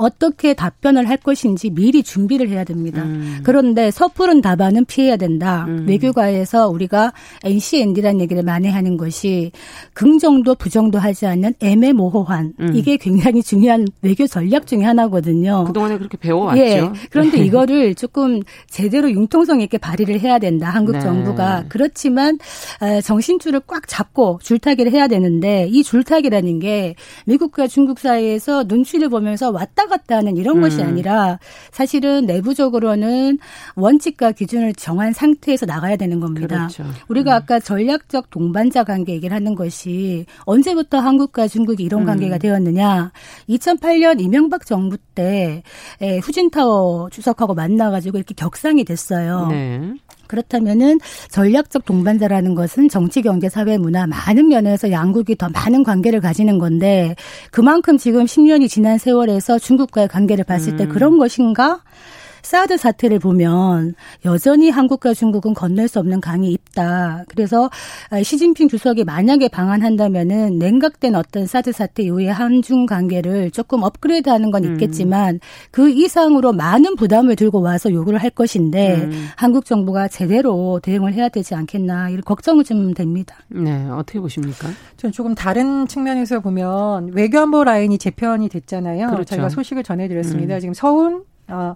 [0.00, 3.02] 어떻게 답변을 할 것인지 미리 준비를 해야 됩니다.
[3.02, 3.40] 음.
[3.42, 5.66] 그런데 섣부른 답안은 피해야 된다.
[5.68, 5.84] 음.
[5.86, 7.12] 외교가에서 우리가
[7.44, 9.52] NCND라는 얘기를 많이 하는 것이
[9.92, 12.72] 긍정도 부정도 하지 않는 애매모호한 음.
[12.74, 15.64] 이게 굉장히 중요한 외교 전략 중의 하나거든요.
[15.64, 16.62] 그동안에 그렇게 배워왔죠.
[16.62, 16.90] 예.
[17.10, 17.44] 그런데 네.
[17.44, 20.70] 이거를 조금 제대로 융통성 있게 발휘를 해야 된다.
[20.70, 21.00] 한국 네.
[21.00, 21.66] 정부가.
[21.68, 22.38] 그렇지만
[22.80, 26.94] 아, 정신줄을 꽉 잡고 줄타기를 해야 되는데 이 줄타기라는 게
[27.26, 30.60] 미국과 중국 사이에서 눈치를 보면서 왔다 갔다 하는 이런 음.
[30.62, 31.38] 것이 아니라
[31.70, 33.38] 사실은 내부적으로는
[33.74, 36.68] 원칙과 기준을 정한 상태에서 나가야 되는 겁니다.
[36.68, 36.84] 그렇죠.
[37.08, 37.36] 우리가 음.
[37.36, 42.38] 아까 전략적 동반자 관계 얘기를 하는 것이 언제부터 한국과 중국이 이런 관계가 음.
[42.38, 43.12] 되었느냐.
[43.50, 45.62] 2008년 이명박 정부 때
[46.22, 49.48] 후진타워 주석하고 만나가지고 이렇게 격상이 됐어요.
[49.48, 49.92] 네.
[50.30, 56.58] 그렇다면은 전략적 동반자라는 것은 정치, 경제, 사회, 문화 많은 면에서 양국이 더 많은 관계를 가지는
[56.58, 57.16] 건데
[57.50, 60.88] 그만큼 지금 10년이 지난 세월에서 중국과의 관계를 봤을 때 음.
[60.88, 61.80] 그런 것인가?
[62.42, 67.24] 사드 사태를 보면 여전히 한국과 중국은 건널 수 없는 강이 있다.
[67.28, 67.70] 그래서
[68.22, 74.72] 시진핑 주석이 만약에 방한한다면은 냉각된 어떤 사드 사태 이후에 한중 관계를 조금 업그레이드하는 건 음.
[74.72, 75.40] 있겠지만 음.
[75.70, 79.28] 그 이상으로 많은 부담을 들고 와서 요구를 할 것인데 음.
[79.36, 83.36] 한국 정부가 제대로 대응을 해야 되지 않겠나 이런 걱정은 좀 됩니다.
[83.48, 84.68] 네, 어떻게 보십니까?
[84.96, 89.08] 전 조금 다른 측면에서 보면 외교안보 라인이 재편이 됐잖아요.
[89.08, 89.24] 그렇죠.
[89.24, 90.56] 저희가 소식을 전해드렸습니다.
[90.56, 90.60] 음.
[90.60, 91.74] 지금 서훈 어,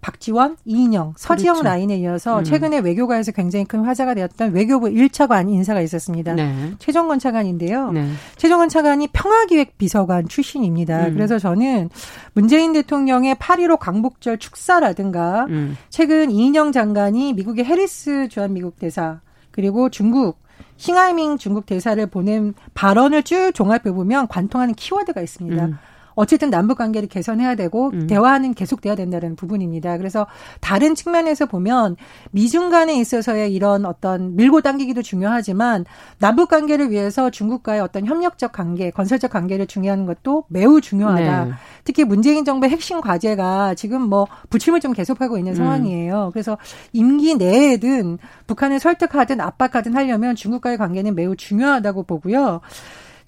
[0.00, 1.68] 박지원, 이인영, 서지영 그렇죠.
[1.68, 2.44] 라인에 이어서 음.
[2.44, 6.34] 최근에 외교가에서 굉장히 큰 화제가 되었던 외교부 1차관 인사가 있었습니다.
[6.34, 6.72] 네.
[6.78, 7.92] 최종건 차관인데요.
[7.92, 8.08] 네.
[8.36, 11.06] 최종건 차관이 평화기획 비서관 출신입니다.
[11.06, 11.14] 음.
[11.14, 11.90] 그래서 저는
[12.32, 15.76] 문재인 대통령의 8.15 광복절 축사라든가 음.
[15.90, 20.38] 최근 이인영 장관이 미국의 해리스 주한미국 대사 그리고 중국
[20.76, 25.64] 싱하이밍 중국 대사를 보낸 발언을 쭉 종합해 보면 관통하는 키워드가 있습니다.
[25.64, 25.78] 음.
[26.18, 28.08] 어쨌든 남북 관계를 개선해야 되고 음.
[28.08, 29.98] 대화는 계속돼야 된다는 부분입니다.
[29.98, 30.26] 그래서
[30.60, 31.94] 다른 측면에서 보면
[32.32, 35.84] 미중 간에 있어서의 이런 어떤 밀고 당기기도 중요하지만
[36.18, 41.44] 남북 관계를 위해서 중국과의 어떤 협력적 관계, 건설적 관계를 중요한 것도 매우 중요하다.
[41.44, 41.52] 네.
[41.84, 45.56] 특히 문재인 정부의 핵심 과제가 지금 뭐 부침을 좀 계속하고 있는 음.
[45.56, 46.30] 상황이에요.
[46.32, 46.58] 그래서
[46.92, 52.60] 임기 내에든 북한을 설득하든 압박하든 하려면 중국과의 관계는 매우 중요하다고 보고요.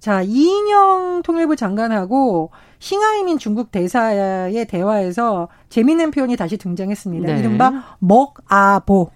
[0.01, 7.35] 자, 이인영 통일부 장관하고 싱하이민 중국 대사의 대화에서 재미있는 표현이 다시 등장했습니다.
[7.35, 7.39] 네.
[7.39, 9.11] 이른바 먹아보.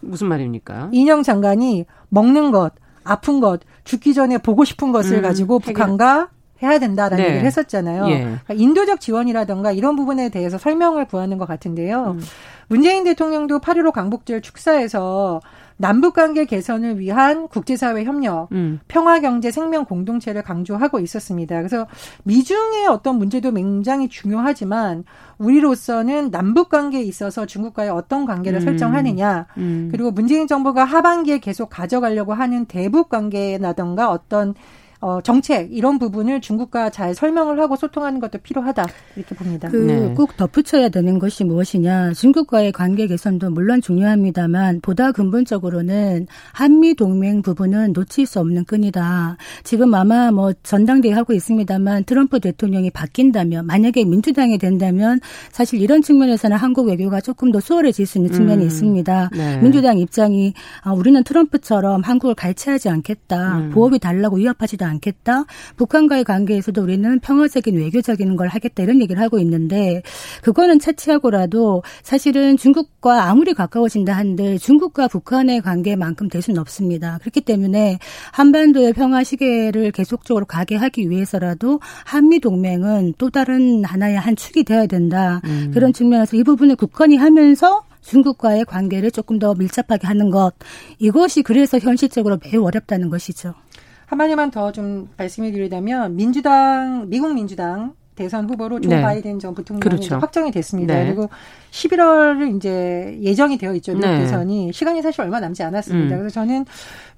[0.00, 0.90] 무슨 말입니까?
[0.92, 2.72] 이인영 장관이 먹는 것,
[3.02, 6.28] 아픈 것, 죽기 전에 보고 싶은 것을 음, 가지고 북한과
[6.62, 7.24] 해야 된다라는 네.
[7.24, 8.08] 얘기를 했었잖아요.
[8.08, 8.20] 예.
[8.20, 12.16] 그러니까 인도적 지원이라든가 이런 부분에 대해서 설명을 구하는 것 같은데요.
[12.16, 12.20] 음.
[12.68, 15.40] 문재인 대통령도 8.15 강복절 축사에서
[15.78, 18.80] 남북 관계 개선을 위한 국제사회 협력, 음.
[18.88, 21.56] 평화 경제 생명 공동체를 강조하고 있었습니다.
[21.56, 21.86] 그래서
[22.24, 25.04] 미중의 어떤 문제도 굉장히 중요하지만
[25.38, 28.64] 우리로서는 남북 관계에 있어서 중국과의 어떤 관계를 음.
[28.64, 29.88] 설정하느냐, 음.
[29.92, 34.54] 그리고 문재인 정부가 하반기에 계속 가져가려고 하는 대북 관계라던가 어떤
[35.00, 39.68] 어, 정책 이런 부분을 중국과 잘 설명을 하고 소통하는 것도 필요하다 이렇게 봅니다.
[39.68, 40.36] 그꼭 네.
[40.36, 42.14] 덧붙여야 되는 것이 무엇이냐?
[42.14, 49.36] 중국과의 관계 개선도 물론 중요합니다만 보다 근본적으로는 한미 동맹 부분은 놓칠 수 없는 끈이다.
[49.62, 55.20] 지금 아마 뭐 전당대회 하고 있습니다만 트럼프 대통령이 바뀐다면 만약에 민주당이 된다면
[55.52, 58.66] 사실 이런 측면에서는 한국 외교가 조금 더 수월해질 수 있는 측면이 음.
[58.66, 59.30] 있습니다.
[59.32, 59.58] 네.
[59.58, 63.58] 민주당 입장이 아, 우리는 트럼프처럼 한국을 갈취하지 않겠다.
[63.58, 63.70] 음.
[63.70, 65.44] 보호비 달라고 위협하지도 않겠다.
[65.76, 70.02] 북한과의 관계에서도 우리는 평화적인 외교적인 걸 하겠다 이런 얘기를 하고 있는데
[70.42, 77.18] 그거는 차치하고라도 사실은 중국과 아무리 가까워진다 한들 중국과 북한의 관계만큼 될 수는 없습니다.
[77.20, 77.98] 그렇기 때문에
[78.32, 84.86] 한반도의 평화 시계를 계속적으로 가게 하기 위해서라도 한미 동맹은 또 다른 하나의 한 축이 되어야
[84.86, 85.40] 된다.
[85.44, 85.70] 음.
[85.72, 90.52] 그런 측면에서 이 부분을 굳건히 하면서 중국과의 관계를 조금 더 밀접하게 하는 것
[90.98, 93.54] 이것이 그래서 현실적으로 매우 어렵다는 것이죠.
[94.08, 99.00] 한마디만 더 좀 말씀을 드리자면 민주당 미국 민주당 대선 후보로 조 네.
[99.00, 100.18] 바이든 전 부통령이 그렇죠.
[100.18, 100.92] 확정이 됐습니다.
[100.94, 101.06] 네.
[101.06, 101.28] 그리고
[101.70, 103.92] 11월 이제 예정이 되어 있죠.
[103.92, 104.18] 미국 네.
[104.18, 106.16] 대선이 시간이 사실 얼마 남지 않았습니다.
[106.16, 106.18] 음.
[106.18, 106.64] 그래서 저는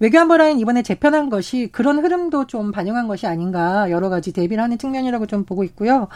[0.00, 4.76] 외교안보 라인 이번에 재편한 것이 그런 흐름도 좀 반영한 것이 아닌가 여러 가지 대비를 하는
[4.76, 6.08] 측면이라고 좀 보고 있고요.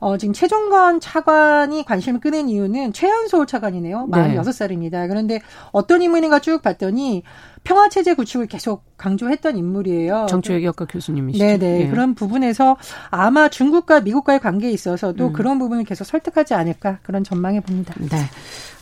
[0.00, 4.08] 어, 지금 최종건 차관이 관심을 끄는 이유는 최연소 차관이네요.
[4.10, 5.08] 46살입니다.
[5.08, 5.40] 그런데
[5.72, 7.22] 어떤 인물인가 쭉 봤더니
[7.64, 10.26] 평화 체제 구축을 계속 강조했던 인물이에요.
[10.28, 11.44] 정치외교학과 교수님이시죠.
[11.44, 11.88] 네네 예.
[11.88, 12.76] 그런 부분에서
[13.10, 15.32] 아마 중국과 미국과의 관계에 있어서도 음.
[15.32, 17.94] 그런 부분을 계속 설득하지 않을까 그런 전망해 봅니다.
[17.98, 18.16] 네.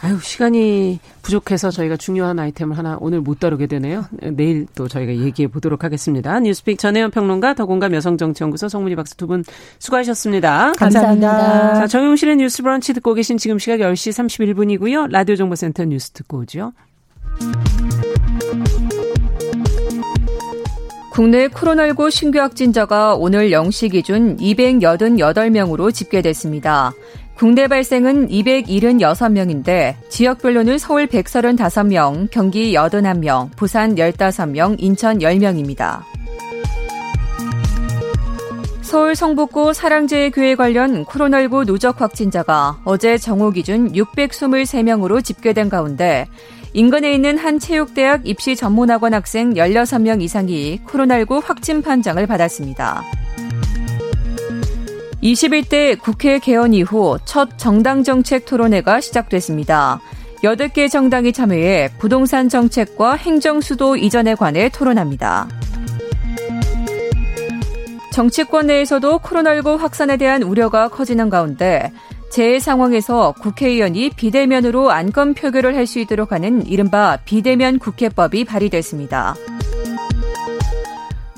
[0.02, 4.04] 아유 시간이 부족해서 저희가 중요한 아이템을 하나 오늘 못 다루게 되네요.
[4.34, 6.38] 내일 또 저희가 얘기해 보도록 하겠습니다.
[6.40, 9.42] 뉴스픽 전혜연 평론가 더공감 여성정치연구소 송문희 박사 두 분
[9.80, 10.72] 수고하셨습니다.
[10.78, 10.78] 감사합니다.
[10.78, 11.05] 감사합니다.
[11.74, 15.10] 자 정용실의 뉴스 브런치 듣고 계신 지금 시각 10시 31분이고요.
[15.10, 16.72] 라디오 정보센터 뉴스 듣고 오죠.
[21.12, 26.92] 국내 코로나19 신규 확진자가 오늘 0시 기준 288명으로 집계됐습니다.
[27.36, 36.15] 국내 발생은 276명인데 지역별로는 서울 135명, 경기 81명, 부산 15명, 인천 10명입니다.
[38.86, 46.28] 서울 성북구 사랑제의 교회 관련 코로나19 누적 확진자가 어제 정오 기준 623명으로 집계된 가운데
[46.72, 53.02] 인근에 있는 한 체육대학 입시 전문학원 학생 16명 이상이 코로나19 확진 판정을 받았습니다.
[55.20, 60.00] 21대 국회 개헌 이후 첫 정당 정책 토론회가 시작됐습니다.
[60.44, 65.48] 8개 정당이 참여해 부동산 정책과 행정 수도 이전에 관해 토론합니다.
[68.16, 71.92] 정치권 내에서도 코로나19 확산에 대한 우려가 커지는 가운데
[72.30, 79.34] 재해 상황에서 국회의원이 비대면으로 안건 표결을 할 수 있도록 하는 이른바 비대면 국회법이 발의됐습니다.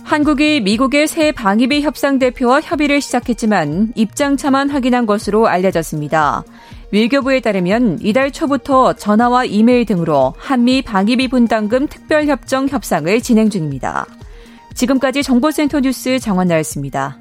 [0.04, 6.44] 한국이 미국의 새 방위비 협상 대표와 협의를 시작했지만 입장차만 확인한 것으로 알려졌습니다.
[6.92, 14.06] 외교부에 따르면 이달 초부터 전화와 이메일 등으로 한미 방위비 분담금 특별협정 협상을 진행 중입니다.
[14.78, 17.18] 지금까지 정보센터 뉴스 정원나였습니다.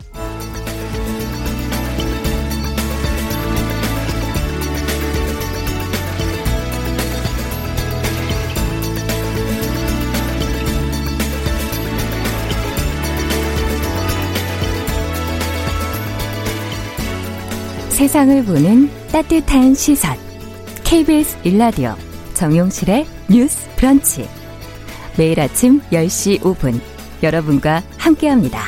[17.90, 20.16] 세상을 보는 따뜻한 시선.
[20.84, 21.96] KBS 일라디오
[22.36, 24.30] 정용실의 뉴스 브런치.
[25.18, 28.60] 매일 아침 10시 5분 여러분과 함께합니다.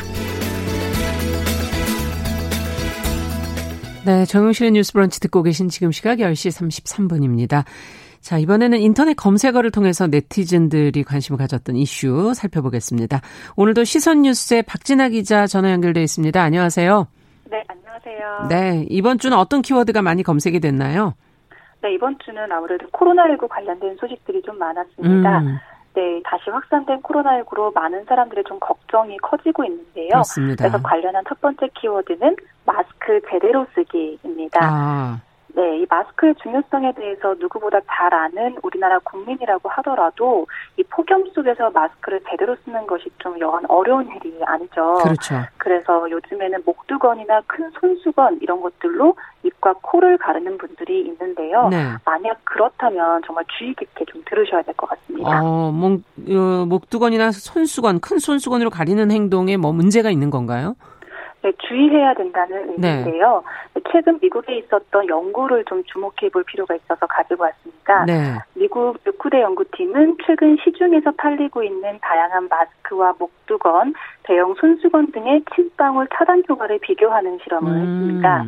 [4.05, 7.63] 네, 정용실의 뉴스 브런치 듣고 계신 지금 시각 10시 33분입니다.
[8.21, 13.21] 자, 이번에는 인터넷 검색어를 통해서 네티즌들이 관심을 가졌던 이슈 살펴보겠습니다.
[13.55, 16.41] 오늘도 시선 뉴스의 박진아 기자 전화 연결돼 있습니다.
[16.41, 17.07] 안녕하세요.
[17.51, 18.47] 네, 안녕하세요.
[18.49, 21.13] 네, 이번 주는 어떤 키워드가 많이 검색이 됐나요?
[21.81, 25.39] 네, 이번 주는 아무래도 코로나19 관련된 소식들이 좀 많았습니다.
[25.39, 25.57] 음.
[25.93, 30.09] 네, 다시 확산된 코로나19로 많은 사람들의 좀 걱정이 커지고 있는데요.
[30.09, 30.63] 그렇습니다.
[30.63, 34.59] 그래서 관련한 첫 번째 키워드는 마스크 제대로 쓰기입니다.
[34.61, 35.21] 아.
[35.55, 40.45] 네, 이 마스크의 중요성에 대해서 누구보다 잘 아는 우리나라 국민이라고 하더라도
[40.77, 44.95] 이 폭염 속에서 마스크를 제대로 쓰는 것이 좀 여간 어려운 일이 아니죠.
[45.03, 45.35] 그렇죠.
[45.57, 51.67] 그래서 요즘에는 목두건이나 큰 손수건 이런 것들로 입과 코를 가르는 분들이 있는데요.
[51.69, 51.93] 네.
[52.05, 55.41] 만약 그렇다면 정말 주의 깊게 좀 들으셔야 될 것 같습니다.
[55.43, 60.75] 어, 목, 어, 목두건이나 손수건, 큰 손수건으로 가리는 행동에 뭐 문제가 있는 건가요?
[61.41, 62.89] 네, 주의해야 된다는 네.
[62.89, 63.43] 의미인데요.
[63.73, 63.81] 네.
[63.91, 68.05] 최근 미국에 있었던 연구를 좀 주목해 볼 필요가 있어서 가지고 왔습니다.
[68.05, 68.37] 네.
[68.55, 76.43] 미국 르쿠대 연구팀은 최근 시중에서 팔리고 있는 다양한 마스크와 목두건, 대형 손수건 등의 침방울 차단
[76.47, 77.77] 효과를 비교하는 실험을 음.
[77.77, 78.45] 했습니다.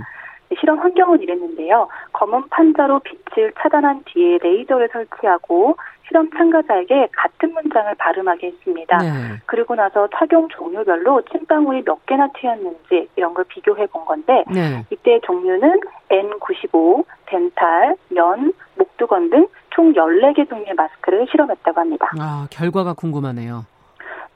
[0.60, 1.88] 실험 환경은 이랬는데요.
[2.12, 5.78] 검은 판자로 빛을 차단한 뒤에 레이저를 설치하고
[6.12, 8.98] 실험 참가자에게 같은 문장을 발음하게 했습니다.
[8.98, 9.08] 네.
[9.46, 14.86] 그리고 나서 착용 종류별로 침방울이 몇 개나 튀었는지 이런 걸 비교해 본 건데 네.
[14.92, 22.10] 이때 종류는 N95, 덴탈, 면, 목두건 등 총 14개 종류의 마스크를 실험했다고 합니다.
[22.20, 23.66] 아, 결과가 궁금하네요.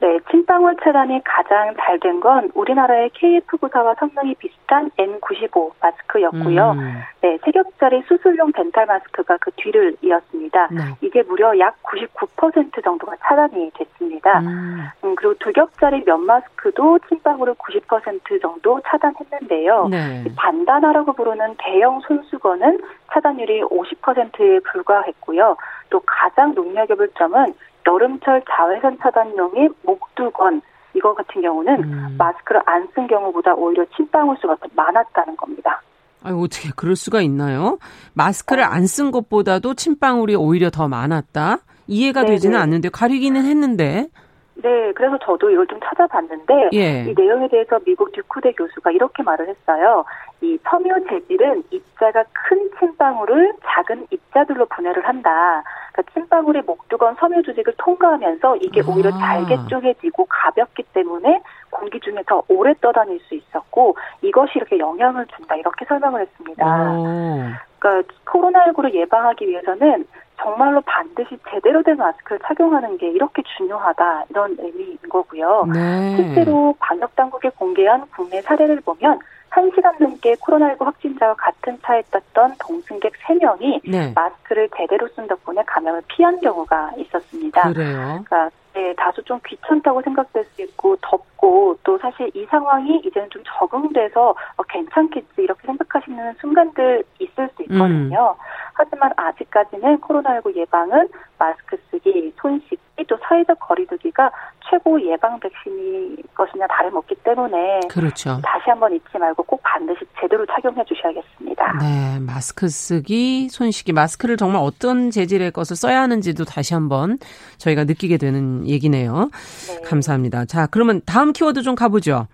[0.01, 6.71] 네, 침방울 차단이 가장 잘 된 건 우리나라의 KF94와 성능이 비슷한 N95 마스크였고요.
[6.71, 7.01] 음.
[7.21, 10.67] 네, 세 겹짜리 수술용 덴탈 마스크가 그 뒤를 이었습니다.
[10.71, 10.81] 네.
[11.01, 14.39] 이게 무려 약 99% 정도가 차단이 됐습니다.
[14.39, 14.83] 음.
[15.03, 19.87] 음, 그리고 두 겹짜리 면 마스크도 침방울을 90% 정도 차단했는데요.
[19.89, 20.23] 네.
[20.35, 22.79] 반단화라고 부르는 대형 손수건은
[23.13, 25.55] 차단율이 50%에 불과했고요.
[25.89, 27.53] 또 가장 눈여겨볼 점은
[27.87, 30.61] 여름철 자외선 차단용인 목두건
[30.95, 32.15] 이거 같은 경우는 음.
[32.17, 35.81] 마스크를 안 쓴 경우보다 오히려 침방울 수가 더 많았다는 겁니다.
[36.23, 37.77] 아니 어떻게 그럴 수가 있나요?
[38.13, 38.67] 마스크를 어.
[38.67, 41.57] 안쓴 것보다도 침방울이 오히려 더 많았다?
[41.87, 42.33] 이해가 네네.
[42.35, 44.07] 되지는 않는데 가리기는 했는데.
[44.55, 47.03] 네, 그래서 저도 이걸 좀 찾아봤는데 예.
[47.03, 50.05] 이 내용에 대해서 미국 듀쿠대 교수가 이렇게 말을 했어요.
[50.41, 55.63] 이 섬유 재질은 입자가 큰 침방울을 작은 입자들로 분해를 한다.
[55.91, 58.83] 그러니까 침방울이 목두건 섬유 조직을 통과하면서 이게 아.
[58.87, 65.25] 오히려 잘게 쪼개지고 가볍기 때문에 공기 중에 더 오래 떠다닐 수 있었고 이것이 이렇게 영향을
[65.35, 66.65] 준다 이렇게 설명을 했습니다.
[66.93, 67.37] 오.
[67.79, 70.05] 그러니까 코로나19를 예방하기 위해서는
[70.37, 75.65] 정말로 반드시 제대로 된 마스크를 착용하는 게 이렇게 중요하다 이런 의미인 거고요.
[75.73, 76.15] 네.
[76.17, 79.19] 실제로 방역 당국이 공개한 국내 사례를 보면
[79.55, 84.11] 1시간 넘게 코로나19 확진자와 같은 차에 탔던 동승객 3명이 네.
[84.13, 87.73] 마스크를 제대로 쓴 덕분에 감염을 피한 경우가 있었습니다.
[87.73, 88.23] 그래요?
[88.25, 93.41] 그러니까 네, 다소 좀 귀찮다고 생각될 수 있고 덥고 또 사실 이 상황이 이제는 좀
[93.45, 98.35] 적응돼서 어, 괜찮겠지 이렇게 생각하시는 순간들 있을 수 있거든요.
[98.37, 98.43] 음.
[98.75, 101.07] 하지만 아직까지는 코로나19 예방은
[101.39, 104.29] 마스크 쓰기, 손 씻기, 또 사회적 거리두기가
[104.69, 108.41] 최고 예방 백신이 것이냐 다름없기 때문에 그렇죠.
[108.43, 111.73] 다시 한번 잊지 말고 꼭 반드시 제대로 착용해 주셔야겠습니다.
[111.79, 117.17] 네, 마스크 쓰기, 손 씻기, 마스크를 정말 어떤 재질의 것을 써야 하는지도 다시 한번
[117.57, 119.29] 저희가 느끼게 되는 얘기네요.
[119.67, 119.81] 네.
[119.87, 120.45] 감사합니다.
[120.45, 122.27] 자, 그러면 다음 키워드 좀 가보죠.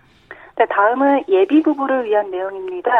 [0.56, 2.90] 네, 다음은 예비 부부를 위한 내용입니다.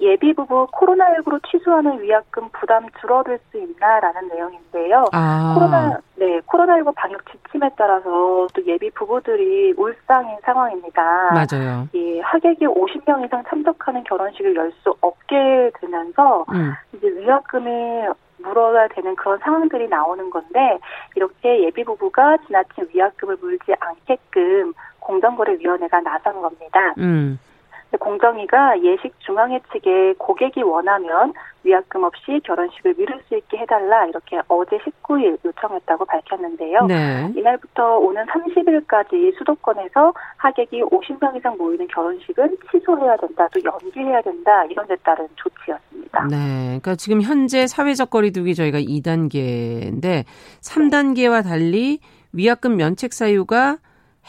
[0.00, 5.06] 예비 부부 코로나19로 취소하는 위약금 부담 줄어들 수 있나라는 내용인데요.
[5.12, 5.54] 아.
[5.54, 11.02] 코로나 네 코로나19 방역 지침에 따라서 또 예비 부부들이 울상인 상황입니다.
[11.32, 11.88] 맞아요.
[11.92, 16.72] 이 하객이 50명 이상 참석하는 결혼식을 열 수 없게 되면서 음.
[16.94, 18.06] 이제 위약금이
[18.38, 20.78] 물어야 되는 그런 상황들이 나오는 건데
[21.16, 26.94] 이렇게 예비 부부가 지나친 위약금을 물지 않게끔 공정거래위원회가 나선 겁니다.
[26.98, 27.38] 음.
[27.98, 31.32] 공정위가 예식 중앙회 측에 고객이 원하면
[31.64, 36.86] 위약금 없이 결혼식을 미룰 수 있게 해달라 이렇게 어제 19일 요청했다고 밝혔는데요.
[36.86, 37.32] 네.
[37.36, 44.86] 이날부터 오는 30일까지 수도권에서 하객이 50명 이상 모이는 결혼식은 취소해야 된다, 또 연기해야 된다 이런
[44.86, 46.26] 데 따른 조치였습니다.
[46.30, 50.24] 네, 그러니까 지금 현재 사회적 거리두기 저희가 2단계인데
[50.62, 52.00] 3단계와 달리
[52.32, 53.78] 위약금 면책 사유가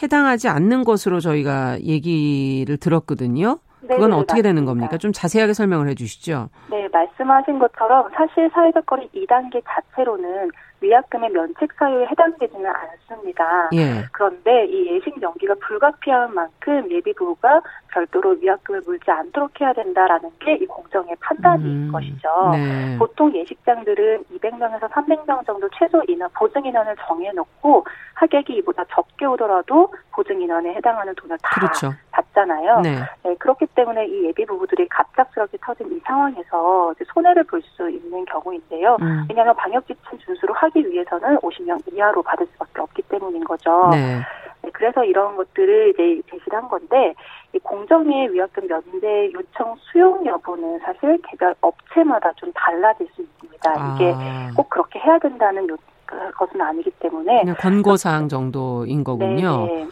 [0.02, 3.60] 해당하지 않는 것으로 저희가 얘기를 들었거든요.
[3.88, 4.98] 그건 어떻게 되는 겁니까?
[4.98, 6.50] 좀 자세하게 설명을 해 주시죠.
[6.70, 10.52] 네, 말씀하신 것처럼 사실 사회적 거리 2단계 자체로는
[10.82, 13.70] 위약금의 면책 사유에 해당되지는 않습니다.
[13.74, 14.06] 예.
[14.12, 20.52] 그런데 이 예식 연기가 불가피한 만큼 예비 부부가 별도로 위약금을 물지 않도록 해야 된다라는 게
[20.62, 22.52] 이 공정의 판단인 음, 것이죠.
[22.54, 22.96] 네.
[23.00, 30.40] 보통 예식장들은 200명에서 300명 정도 최소 인원 보증 인원을 정해놓고 하객이 이보다 적게 오더라도 보증
[30.42, 31.92] 인원에 해당하는 돈을 다 그렇죠.
[32.12, 32.82] 받잖아요.
[32.82, 32.96] 네.
[33.24, 33.36] 네.
[33.40, 38.98] 그렇기 때문에 이 예비 부부들이 갑작스럽게 터진 이 상황에서 손해를 볼 수 있는 경우인데요.
[39.02, 39.26] 음.
[39.30, 43.90] 왜냐하면 방역 지침 준수를 하기 위해서는 50명 이하로 받을 수밖에 없기 때문인 거죠.
[43.92, 44.20] 네.
[44.64, 47.14] 네, 그래서 이런 것들을 이제 제시를 한 건데
[47.54, 53.72] 이 공정위의 위약금 면제 요청 수용 여부는 사실 개별 업체마다 좀 달라질 수 있습니다.
[53.76, 53.96] 아.
[53.96, 54.14] 이게
[54.56, 59.66] 꼭 그렇게 해야 된다는 요, 그 것은 아니기 때문에 권고 사항 정도인 거군요.
[59.66, 59.88] 네, 네.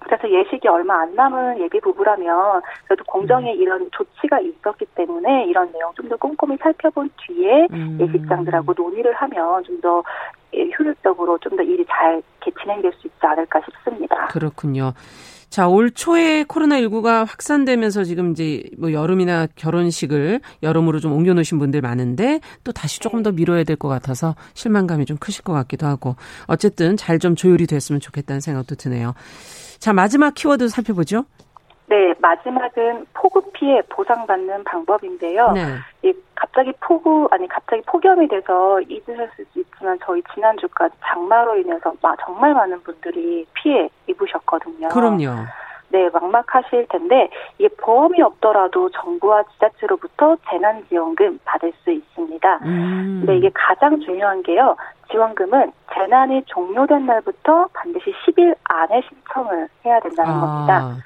[0.00, 3.58] 그래서 예식이 얼마 안 남은 예비 부부라면 그래도 공정에 음.
[3.58, 7.98] 이런 조치가 있었기 때문에 이런 내용 좀 더 꼼꼼히 살펴본 뒤에 음.
[8.00, 10.02] 예식장들하고 논의를 하면 좀 더
[10.78, 12.22] 효율적으로 좀 더 일이 잘
[12.62, 14.26] 진행될 수 있지 않을까 싶습니다.
[14.26, 14.92] 그렇군요.
[15.54, 22.40] 자, 올 초에 코로나19가 확산되면서 지금 이제 뭐 여름이나 결혼식을 여름으로 좀 옮겨놓으신 분들 많은데
[22.64, 26.16] 또 다시 조금 더 미뤄야 될 것 같아서 실망감이 좀 크실 것 같기도 하고
[26.48, 29.14] 어쨌든 잘 좀 조율이 됐으면 좋겠다는 생각도 드네요.
[29.78, 31.24] 자, 마지막 키워드 살펴보죠.
[31.86, 35.52] 네, 마지막은 폭우 피해 보상받는 방법인데요.
[35.52, 35.60] 네.
[36.02, 41.94] 이 갑자기 폭우 아니 갑자기 폭염이 돼서 잊으셨을 수 있지만 저희 지난주까지 장마로 인해서
[42.24, 44.88] 정말 많은 분들이 피해 입으셨거든요.
[44.88, 45.46] 그럼요.
[45.90, 52.58] 네, 막막하실 텐데 이게 보험이 없더라도 정부와 지자체로부터 재난지원금 받을 수 있습니다.
[52.64, 53.18] 음.
[53.20, 54.76] 근데 이게 가장 중요한 게요.
[55.10, 60.40] 지원금은 재난이 종료된 날부터 반드시 10일 안에 신청을 해야 된다는 아.
[60.40, 60.96] 겁니다.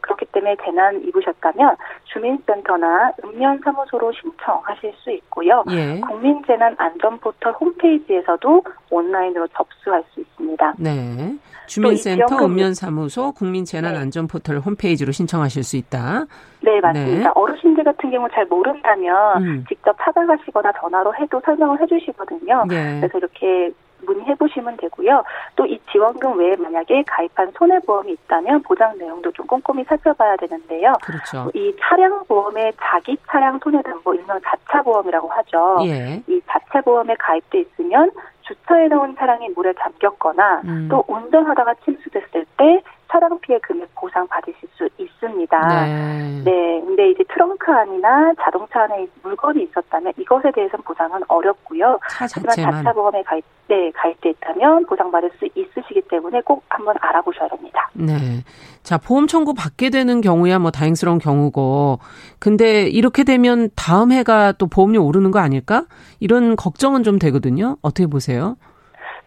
[0.00, 5.64] 그렇기 때문에 재난 입으셨다면 주민센터나 읍면사무소로 신청하실 수 있고요.
[5.70, 6.00] 예.
[6.00, 10.74] 국민재난안전포털 홈페이지에서도 온라인으로 접수할 수 있습니다.
[10.78, 11.36] 네.
[11.66, 14.60] 주민센터, 읍면사무소, 국민재난안전포털 네.
[14.60, 16.24] 홈페이지로 신청하실 수 있다.
[16.62, 17.28] 네, 맞습니다.
[17.28, 17.32] 네.
[17.34, 19.64] 어르신들 같은 경우 잘 모른다면 음.
[19.68, 22.64] 직접 찾아가시거나 전화로 해도 설명을 해주시거든요.
[22.68, 23.00] 네.
[23.00, 23.70] 그래서 이렇게
[24.06, 25.22] 문의해 보시면 되고요.
[25.56, 30.94] 또 이 지원금 외에 만약에 가입한 손해보험이 있다면 보장 내용도 좀 꼼꼼히 살펴봐야 되는데요.
[31.02, 31.50] 그렇죠.
[31.54, 35.78] 이 차량 보험에 자기 차량 손해담보 일명 자차 보험이라고 하죠.
[35.84, 36.22] 예.
[36.26, 38.10] 이 자차 보험에 가입돼 있으면
[38.42, 40.88] 주차해 놓은 차량이 물에 잠겼거나 음.
[40.90, 45.68] 또 운전하다가 침수됐을 때 차량 피해 금액 보상 받으실 수 있습니다.
[45.68, 46.42] 네.
[46.44, 46.80] 네.
[46.84, 51.98] 근데 이제 트렁크 안이나 자동차 안에 물건이 있었다면 이것에 대해서는 보상은 어렵고요.
[52.10, 52.72] 차 자체만.
[52.72, 57.90] 자차 보험에 가입, 네, 가입돼 있다면 보상받을 수 있으시기 때문에 꼭 한번 알아보셔야 됩니다.
[57.94, 58.44] 네.
[58.82, 61.98] 자, 보험 청구 받게 되는 경우야 뭐 다행스러운 경우고.
[62.38, 65.84] 근데 이렇게 되면 다음 해가 또 보험료 오르는 거 아닐까?
[66.20, 67.76] 이런 걱정은 좀 되거든요.
[67.82, 68.56] 어떻게 보세요?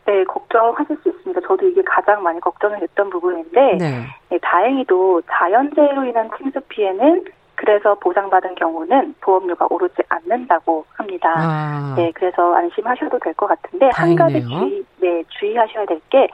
[0.06, 1.42] 네, 걱정하실 수 있습니다.
[1.48, 4.06] 저도 이게 가장 많이 걱정이 됐던 부분인데, 네.
[4.30, 7.26] 네, 다행히도 자연재해로 인한 침수 피해는
[7.56, 11.32] 그래서 보상받은 경우는 보험료가 오르지 않는다고 합니다.
[11.38, 11.94] 아.
[11.96, 14.24] 네, 그래서 안심하셔도 될 것 같은데 다행이네요.
[14.24, 16.28] 한 가지 주의, 네, 주의하셔야 될 게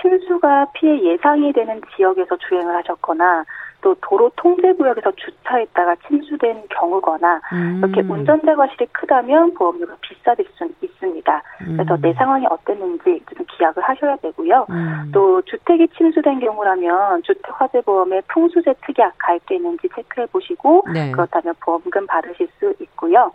[0.00, 3.44] 침수가 피해 예상이 되는 지역에서 주행을 하셨거나
[3.82, 7.78] 또 도로 통제 구역에서 주차했다가 침수된 경우거나 음.
[7.78, 11.42] 이렇게 운전자 과실이 크다면 보험료가 비싸질 수 있습니다.
[11.62, 11.76] 음.
[11.76, 14.66] 그래서 내 상황이 어땠는지 좀 기약을 하셔야 되고요.
[14.70, 15.10] 음.
[15.12, 21.10] 또 주택이 침수된 경우라면 주택 화재 보험에 풍수재 특약 가입돼 있는지 체크해 보시고 네.
[21.10, 23.32] 그렇다면 보험금 받으실 수 있고요.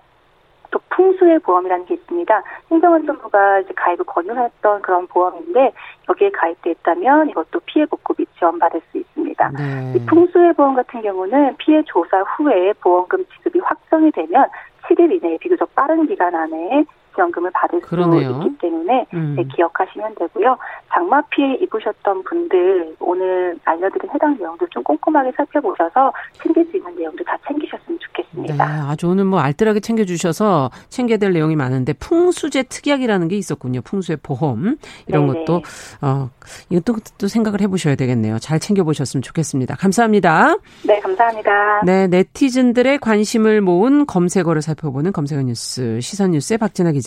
[0.77, 2.43] 또 풍수의 보험이라는 게 있습니다.
[2.71, 5.73] 행정안전부가 이제 가입을 권유했던 그런 보험인데
[6.07, 9.51] 여기에 가입돼 있다면 이것도 피해 복급이 지원받을 수 있습니다.
[9.57, 9.93] 네.
[9.95, 14.47] 이 풍수의 보험 같은 경우는 피해 조사 후에 보험금 지급이 확정이 되면
[14.83, 16.85] 7일 이내에 비교적 빠른 기간 안에
[17.17, 18.39] 지원금을 받을 그러네요.
[18.41, 19.33] 수 있기 때문에 음.
[19.35, 20.55] 네, 기억하시면 되고요.
[20.93, 27.23] 장마 피해 입으셨던 분들 오늘 알려드린 해당 내용들 좀 꼼꼼하게 살펴보셔서 챙길 수 있는 내용도
[27.23, 28.53] 다 챙기셨으면 좋겠습니다.
[28.55, 33.81] 네, 아주 오늘 뭐 알뜰하게 챙겨주셔서 챙겨야 될 내용이 많은데 풍수제 특약이라는 게 있었군요.
[33.81, 35.45] 풍수의 보험 이런 네네.
[35.45, 35.61] 것도
[36.01, 36.29] 어
[36.69, 38.37] 이것도 또 생각을 해보셔야 되겠네요.
[38.39, 39.75] 잘 챙겨보셨으면 좋겠습니다.
[39.75, 40.55] 감사합니다.
[40.85, 41.81] 네, 감사합니다.
[41.83, 47.06] 네, 네티즌들의 관심을 모은 검색어를 살펴보는 검색어 뉴스 시선 뉴스의 박진아 기자.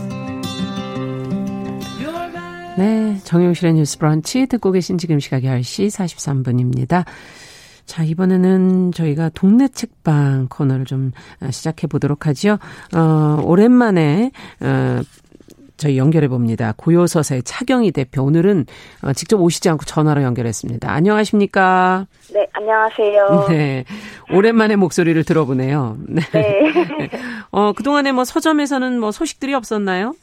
[2.81, 7.05] 네, 정용실의 뉴스 브런치 듣고 계신 지금 시각 10시 43분입니다.
[7.85, 11.11] 자, 이번에는 저희가 동네 책방 코너를 좀
[11.43, 12.57] 어, 시작해 보도록 하죠.
[12.95, 15.01] 어, 오랜만에, 어,
[15.77, 16.73] 저희 연결해 봅니다.
[16.75, 18.23] 고요서사의 차경희 대표.
[18.23, 18.65] 오늘은
[19.03, 20.91] 어, 직접 오시지 않고 전화로 연결했습니다.
[20.91, 22.07] 안녕하십니까?
[22.33, 23.45] 네, 안녕하세요.
[23.49, 23.85] 네.
[24.33, 25.97] 오랜만에 목소리를 들어보네요.
[26.07, 26.21] 네.
[26.31, 26.71] 네.
[27.51, 30.15] 어, 그동안에 뭐 서점에서는 뭐 소식들이 없었나요?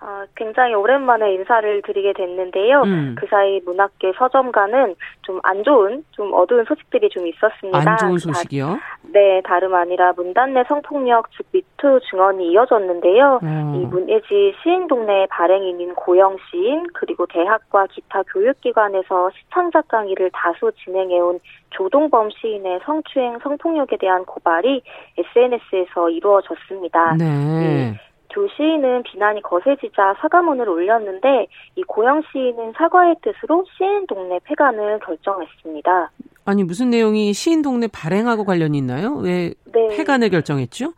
[0.00, 2.82] 아, 굉장히 오랜만에 인사를 드리게 됐는데요.
[2.82, 3.14] 음.
[3.18, 7.78] 그 사이 문학계 서점가는 좀 안 좋은, 좀 어두운 소식들이 좀 있었습니다.
[7.78, 8.66] 안 좋은 소식이요?
[8.66, 13.40] 다, 네, 다름 아니라 문단 내 성폭력, 즉 미투 증언이 이어졌는데요.
[13.42, 13.74] 음.
[13.74, 21.40] 이 문예지 시인 동네 발행인인 고영 시인, 그리고 대학과 기타 교육기관에서 시창작 강의를 다수 진행해온
[21.70, 24.82] 조동범 시인의 성추행, 성폭력에 대한 고발이
[25.18, 27.16] SNS에서 이루어졌습니다.
[27.18, 27.24] 네.
[27.24, 28.00] 네.
[28.32, 36.10] 조 시인은 비난이 거세지자 사과문을 올렸는데 이 고영 시인은 사과의 뜻으로 시인 동네 폐간을 결정했습니다.
[36.44, 39.14] 아니 무슨 내용이 시인 동네 발행하고 관련이 있나요?
[39.16, 39.88] 왜 네.
[39.96, 40.92] 폐간을 결정했죠?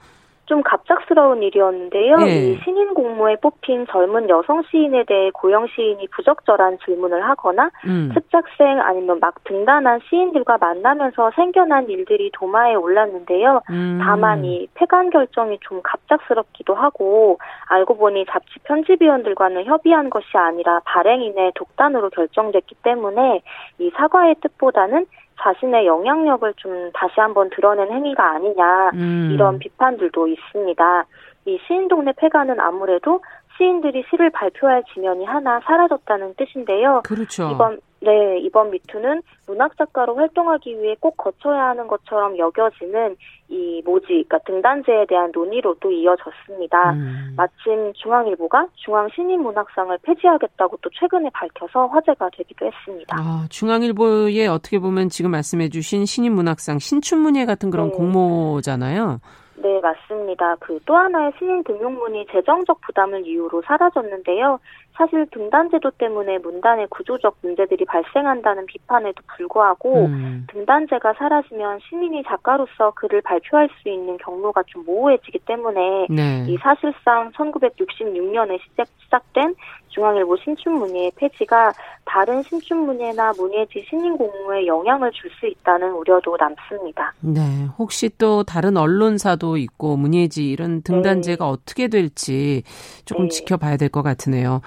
[0.53, 2.17] 좀 갑작스러운 일이었는데요.
[2.19, 2.27] 네.
[2.27, 8.11] 이 신인 공모에 뽑힌 젊은 여성 시인에 대해 고영 시인이 부적절한 질문을 하거나 음.
[8.13, 13.63] 특작생 아니면 막 등단한 시인들과 만나면서 생겨난 일들이 도마에 올랐는데요.
[13.71, 13.99] 음.
[14.03, 17.39] 다만 이 폐간 결정이 좀 갑작스럽기도 하고
[17.71, 23.41] 알고 보니 잡지 편집위원들과는 협의한 것이 아니라 발행인의 독단으로 결정됐기 때문에
[23.79, 25.07] 이 사과의 뜻보다는
[25.43, 29.31] 자신의 영향력을 좀 다시 한번 드러낸 행위가 아니냐 음.
[29.33, 31.05] 이런 비판들도 있습니다.
[31.45, 33.21] 이 시인동네 폐가는 아무래도
[33.63, 37.03] 시인들이 시를 발표할 지면이 하나 사라졌다는 뜻인데요.
[37.05, 37.51] 그렇죠.
[37.55, 43.15] 이번 네, 이번 미투는 문학 작가로 활동하기 위해 꼭 거쳐야 하는 것처럼 여겨지는
[43.49, 46.95] 이 모지, 그러니까 등단제에 대한 논의로 또 이어졌습니다.
[46.95, 47.35] 음.
[47.37, 53.17] 마침 중앙일보가 중앙 신인 문학상을 폐지하겠다고 또 최근에 밝혀서 화제가 되기도 했습니다.
[53.17, 57.95] 아, 중앙일보에 어떻게 보면 지금 말씀해주신 신인 문학상 신춘문예 같은 그런 네.
[57.95, 59.21] 공모잖아요.
[59.63, 60.57] 네, 맞습니다.
[60.57, 64.59] 그 또 하나의 신인 등용문이 재정적 부담을 이유로 사라졌는데요.
[64.95, 70.47] 사실 등단제도 때문에 문단의 구조적 문제들이 발생한다는 비판에도 불구하고 음.
[70.51, 76.45] 등단제가 사라지면 시민이 작가로서 글을 발표할 수 있는 경로가 좀 모호해지기 때문에 네.
[76.47, 79.55] 이 사실상 1966년에 시작, 시작된
[79.93, 81.73] 중앙일보 신춘문예 폐지가
[82.05, 87.13] 다른 신춘문예나 문예지 신인 공모에 영향을 줄 수 있다는 우려도 남습니다.
[87.21, 87.41] 네,
[87.79, 91.51] 혹시 또 다른 언론사도 있고 문예지 이런 등단제가 네.
[91.51, 92.63] 어떻게 될지
[93.05, 93.29] 조금 네.
[93.31, 94.61] 지켜봐야 될 것 같으네요.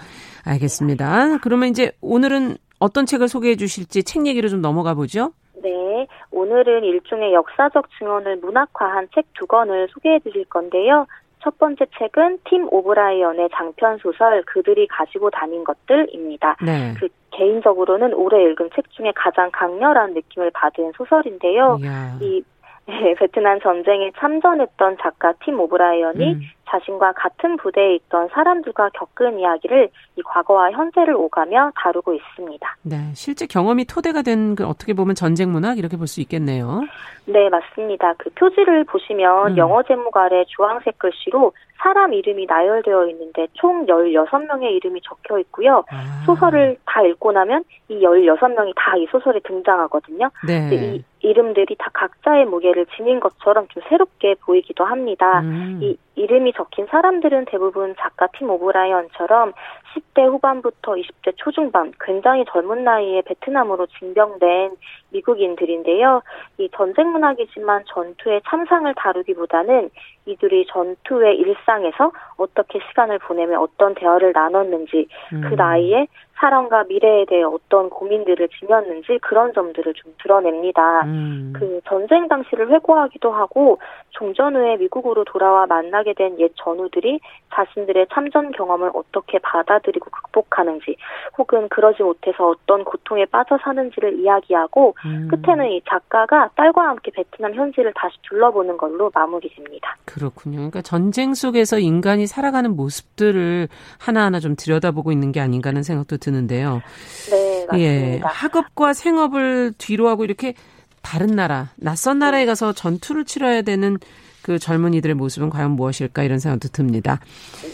[0.45, 1.37] 알겠습니다.
[1.41, 5.31] 그러면 이제 오늘은 어떤 책을 소개해 주실지 책 얘기로 좀 넘어가 보죠.
[5.63, 11.05] 네, 오늘은 일종의 역사적 증언을 문학화한 책 두 권을 소개해 드릴 건데요.
[11.45, 16.57] 첫 번째 책은 팀 오브라이언의 장편 소설 그들이 가지고 다닌 것들입니다.
[16.65, 16.95] 네.
[16.99, 21.77] 그 개인적으로는 올해 읽은 책 중에 가장 강렬한 느낌을 받은 소설인데요.
[21.81, 22.17] 이야.
[22.19, 22.43] 이
[22.87, 26.41] 네, 베트남 전쟁에 참전했던 작가 팀 오브라이언이 음.
[26.79, 32.75] 자신과 같은 부대에 있던 사람들과 겪은 이야기를 이 과거와 현재를 오가며 다루고 있습니다.
[32.83, 36.81] 네, 실제 경험이 토대가 된 그 어떻게 보면 전쟁 문학 이렇게 볼 수 있겠네요.
[37.25, 38.13] 네, 맞습니다.
[38.17, 39.57] 그 표지를 보시면 음.
[39.57, 41.51] 영어 제목 아래 주황색 글씨로
[41.81, 45.83] 사람 이름이 나열되어 있는데 총 16명의 이름이 적혀 있고요.
[45.91, 46.23] 아.
[46.25, 50.29] 소설을 다 읽고 나면 이 16명이 다 이 소설에 등장하거든요.
[50.47, 50.69] 네.
[50.71, 55.41] 이 이름들이 다 각자의 무게를 지닌 것처럼 좀 새롭게 보이기도 합니다.
[55.41, 55.79] 음.
[55.81, 59.53] 이 이름이 적힌 사람들은 대부분 작가 팀 오브라이언처럼
[59.93, 64.75] 10대 후반부터 20대 초중반, 굉장히 젊은 나이에 베트남으로 징병된
[65.15, 66.21] 미국인들인데요.
[66.57, 69.89] 이 전쟁 문학이지만 전투의 참상을 다루기보다는
[70.25, 75.41] 이들이 전투의 일상에서 어떻게 시간을 보내며 어떤 대화를 나눴는지 그 음.
[75.49, 76.07] 그 나이에
[76.37, 81.05] 사랑과 미래에 대해 어떤 고민들을 지녔는지 그런 점들을 좀 드러냅니다.
[81.05, 81.53] 음.
[81.55, 87.19] 그 전쟁 당시를 회고하기도 하고 종전 후에 미국으로 돌아와 만나게 된 옛 전우들이
[87.53, 90.97] 자신들의 참전 경험을 어떻게 받아들이고 극복하는지
[91.37, 95.27] 혹은 그러지 못해서 어떤 고통에 빠져 사는지를 이야기하고 음.
[95.29, 99.95] 끝에는 이 작가가 딸과 함께 베트남 현지를 다시 둘러보는 걸로 마무리됩니다.
[100.05, 100.57] 그렇군요.
[100.57, 103.67] 그러니까 전쟁 속에서 인간이 살아가는 모습들을
[103.99, 106.81] 하나하나 좀 들여다보고 있는 게 아닌가 하는 생각도 드는데요.
[107.29, 107.79] 네, 맞습니다.
[107.79, 110.53] 예, 학업과 생업을 뒤로 하고 이렇게
[111.01, 113.97] 다른 나라, 낯선 나라에 가서 전투를 치러야 되는
[114.43, 117.19] 그 젊은이들의 모습은 과연 무엇일까 이런 생각도 듭니다.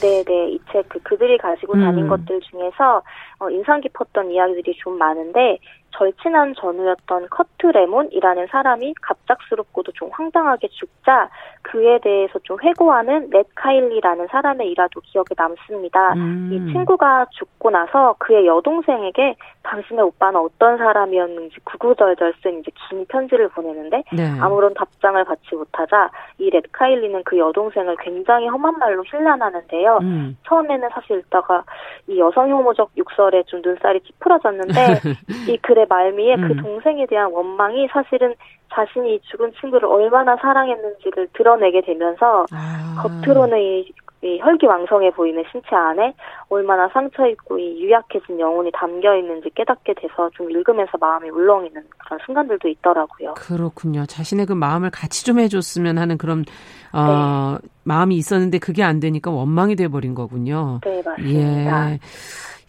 [0.01, 0.51] 네, 네.
[0.51, 2.09] 이 책 그 그들이 가지고 다닌 음.
[2.09, 3.01] 것들 중에서
[3.39, 5.57] 어, 인상 깊었던 이야기들이 좀 많은데
[5.91, 11.29] 절친한 전우였던 커트 레몬이라는 사람이 갑작스럽고도 좀 황당하게 죽자
[11.63, 16.13] 그에 대해서 좀 회고하는 넷 카일리라는 사람의 일화도 기억에 남습니다.
[16.13, 16.49] 음.
[16.51, 23.49] 이 친구가 죽고 나서 그의 여동생에게 당신의 오빠는 어떤 사람이었는지 구구절절 쓴 이제 긴 편지를
[23.49, 24.31] 보내는데 네.
[24.39, 29.99] 아무런 답장을 받지 못하자 이 넷 카일리는 그 여동생을 굉장히 험한 말로 힐난하는데요.
[30.01, 30.37] 음.
[30.47, 31.63] 처음에는 사실 읽다가
[32.07, 34.73] 이 여성 혐오적 육설에 좀 눈살이 찌푸러졌는데
[35.47, 36.47] 이 글의 말미에 그 음.
[36.47, 38.35] 그 동생에 대한 원망이 사실은
[38.73, 42.95] 자신이 죽은 친구를 얼마나 사랑했는지를 드러내게 되면서 아.
[42.95, 43.91] 겉으로는 이,
[44.23, 46.13] 이 혈기왕성해 보이는 신체 안에
[46.49, 52.19] 얼마나 상처 입고 이 유약해진 영혼이 담겨 있는지 깨닫게 돼서 좀 읽으면서 마음이 울렁이는 그런
[52.25, 53.33] 순간들도 있더라고요.
[53.33, 54.05] 그렇군요.
[54.05, 56.45] 자신의 그 마음을 같이 좀 해줬으면 하는 그런
[56.93, 57.67] 어, 네.
[57.83, 60.81] 마음이 있었는데 그게 안 되니까 원망이 돼버린 거군요.
[60.83, 61.91] 네 맞습니다.
[61.93, 61.99] 예.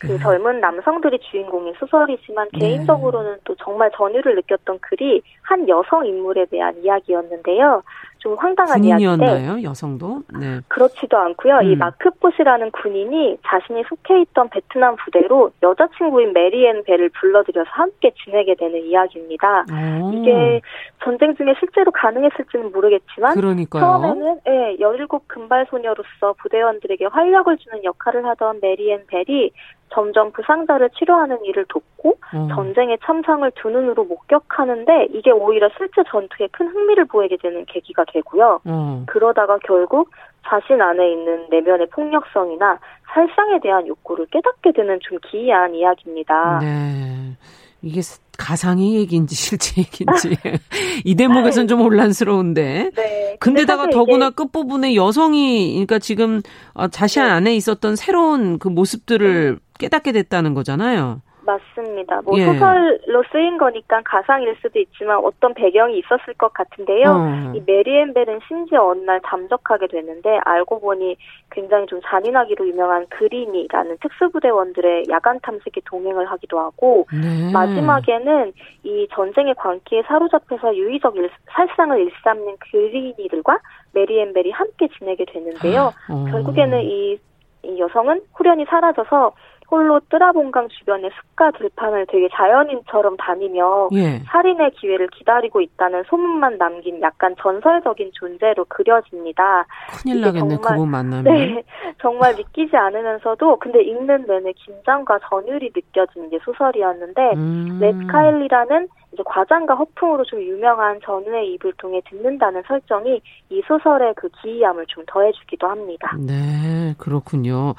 [0.03, 0.18] 그 네.
[0.18, 2.59] 젊은 남성들이 주인공인 소설이지만 네.
[2.59, 7.82] 개인적으로는 또 정말 전율을 느꼈던 글이 한 여성 인물에 대한 이야기였는데요.
[8.23, 9.64] 좀 황당한 군인이었나요?
[9.64, 10.23] 여성도?
[10.39, 10.61] 네.
[10.68, 11.57] 그렇지도 않고요.
[11.57, 11.73] 음.
[11.73, 18.81] 이 마크포시라는 군인이 자신이 속해 있던 베트남 부대로 여자친구인 메리앤 벨을 불러들여서 함께 지내게 되는
[18.81, 19.64] 이야기입니다.
[20.01, 20.12] 오.
[20.12, 20.61] 이게
[21.03, 23.83] 전쟁 중에 실제로 가능했을지는 모르겠지만 그러니까요.
[23.83, 29.51] 처음에는 예, 17 금발 소녀로서 부대원들에게 활력을 주는 역할을 하던 메리앤 벨이
[29.93, 32.49] 점점 부상자를 치료하는 일을 돕고 음.
[32.55, 38.61] 전쟁의 참상을 두 눈으로 목격하는데 이게 오히려 실제 전투에 큰 흥미를 보이게 되는 계기가 되고요.
[38.66, 39.05] 음.
[39.07, 40.11] 그러다가 결국
[40.47, 42.78] 자신 안에 있는 내면의 폭력성이나
[43.14, 46.59] 살상에 대한 욕구를 깨닫게 되는 좀 기이한 이야기입니다.
[46.61, 47.36] 네.
[47.82, 48.01] 이게
[48.38, 50.36] 가상의 얘기인지 실제 얘기인지
[51.05, 52.90] 이 대목에서는 좀 혼란스러운데.
[52.95, 53.36] 네.
[53.40, 56.40] 근데다가 더구나 끝부분에 여성이 그러니까 지금
[56.74, 57.28] 어, 자신 네.
[57.28, 61.20] 안에 있었던 새로운 그 모습들을 깨닫게 됐다는 거잖아요.
[61.45, 62.22] 맞습니다.
[62.22, 62.45] 뭐 예.
[62.45, 67.11] 소설로 쓰인 거니까 가상일 수도 있지만 어떤 배경이 있었을 것 같은데요.
[67.11, 67.53] 어.
[67.55, 71.16] 이 메리앤벨은 심지어 어느 날 잠적하게 되는데 알고 보니
[71.51, 77.53] 굉장히 좀 잔인하기로 유명한 그린이라는 특수부대원들의 야간 탐색에 동행을 하기도 하고 네.
[77.53, 78.53] 마지막에는
[78.85, 83.59] 이 전쟁의 광기에 사로잡혀서 유의적 일, 살상을 일삼는 그린이들과
[83.93, 85.93] 메리앤벨이 함께 지내게 되는데요.
[86.09, 86.24] 아, 어.
[86.30, 87.18] 결국에는 이,
[87.64, 89.33] 이 여성은 후련히 사라져서
[89.73, 94.18] 홀로 뜨라본강 주변의 숲과 들판을 되게 자연인처럼 다니며 예.
[94.18, 99.64] 살인의 기회를 기다리고 있다는 소문만 남긴 약간 전설적인 존재로 그려집니다.
[100.03, 101.25] 큰일 나겠네, 정말, 그분 만나면.
[101.25, 101.62] 네,
[102.03, 107.79] 정말 믿기지 않으면서도 근데 읽는 내내 긴장과 전율이 느껴지는 게 소설이었는데 음.
[107.81, 114.28] 렛 카일리라는 이제 과장과 허풍으로 좀 유명한 전우의 입을 통해 듣는다는 설정이 이 소설의 그
[114.40, 116.16] 기이함을 좀 더해주기도 합니다.
[116.18, 117.74] 네, 그렇군요.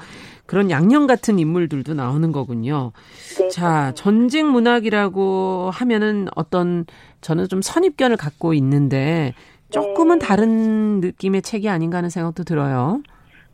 [0.46, 2.92] 그런 양념 같은 인물들도 나오는 거군요.
[3.40, 3.92] 네, 자, 그렇습니다.
[3.94, 6.86] 전쟁 문학이라고 하면은 어떤
[7.22, 9.34] 저는 좀 선입견을 갖고 있는데
[9.72, 10.28] 조금은 네.
[10.28, 13.02] 다른 느낌의 책이 아닌가 하는 생각도 들어요.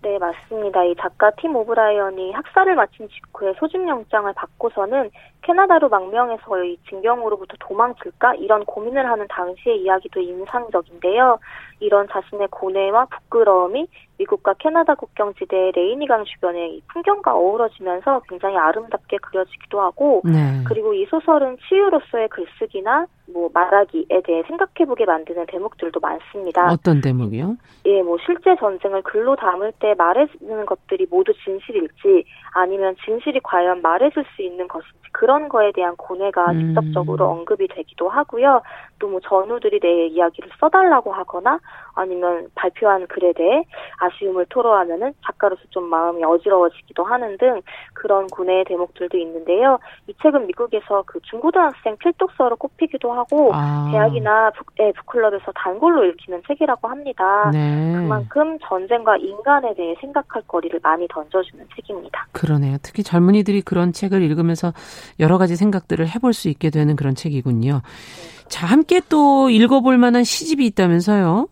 [0.02, 0.84] 네, 맞습니다.
[0.86, 5.12] 이 작가 팀 오브라이언이 학사를 마친 직후에 소집영장을 받고서는
[5.42, 11.40] 캐나다로 망명해서 이 징병으로부터 도망칠까 이런 고민을 하는 당시의 이야기도 인상적인데요.
[11.80, 13.88] 이런 자신의 고뇌와 부끄러움이
[14.18, 20.62] 미국과 캐나다 국경 지대의 레이니강 주변의 풍경과 어우러지면서 굉장히 아름답게 그려지기도 하고 네.
[20.68, 26.68] 그리고 이 소설은 치유로서의 글쓰기나 뭐 말하기에 대해 생각해보게 만드는 대목들도 많습니다.
[26.70, 27.56] 어떤 대목이요?
[27.86, 34.26] 예, 뭐 실제 전쟁을 글로 담을 때 말해주는 것들이 모두 진실일지 아니면 진실이 과연 말해줄
[34.36, 36.74] 수 있는 것인지 그런 거에 대한 고뇌가 음.
[36.74, 38.62] 직접적으로 언급이 되기도 하고요.
[38.98, 41.60] 또 뭐 전우들이 내 이야기를 써달라고 하거나
[42.00, 43.64] 아니면 발표한 글에 대해
[43.98, 47.62] 아쉬움을 토로하면은 작가로서 좀 마음이 어지러워지기도 하는 등
[47.94, 49.80] 그런 고뇌의 대목들도 있는데요.
[50.08, 53.90] 이 책은 미국에서 그 중고등학생 필독서로 꼽히기도 하고 아.
[53.92, 57.50] 대학이나 북, 네, 북클럽에서 단골로 읽히는 책이라고 합니다.
[57.52, 57.94] 네.
[57.96, 62.28] 그만큼 전쟁과 인간에 대해 생각할 거리를 많이 던져주는 책입니다.
[62.32, 62.78] 그러네요.
[62.82, 64.74] 특히 젊은이들이 그런 책을 읽으면서
[65.20, 67.82] 여러 가지 생각들을 해볼 수 있게 되는 그런 책이군요.
[67.84, 68.50] 네.
[68.50, 71.48] 자, 함께 또 읽어볼 만한 시집이 있다면서요?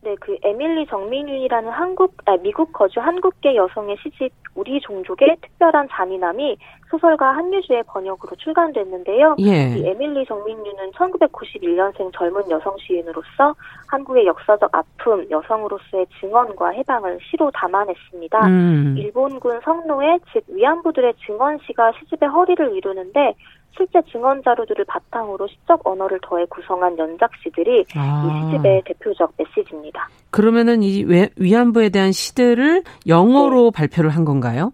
[0.00, 6.56] 네, 그 에밀리 정민윤이라는 한국, 아, 미국 거주 한국계 여성의 시집 우리 종족의 특별한 잔인함이
[6.88, 9.36] 소설가 한유주의 번역으로 출간됐는데요.
[9.40, 9.76] 예.
[9.76, 13.54] 이 에밀리 정민유는 1991년생 젊은 여성 시인으로서
[13.88, 18.46] 한국의 역사적 아픔, 여성으로서의 증언과 해방을 시로 담아냈습니다.
[18.46, 18.94] 음.
[18.96, 23.34] 일본군 성노예, 즉 위안부들의 증언시가 시집의 허리를 이루는데
[23.76, 28.24] 실제 증언 자료들을 바탕으로 시적 언어를 더해 구성한 연작시들이 아.
[28.26, 30.08] 이 시집의 대표적 메시지입니다.
[30.30, 31.04] 그러면은 이
[31.36, 33.70] 위안부에 대한 시들을 영어로 네.
[33.74, 34.72] 발표를 한 건가요?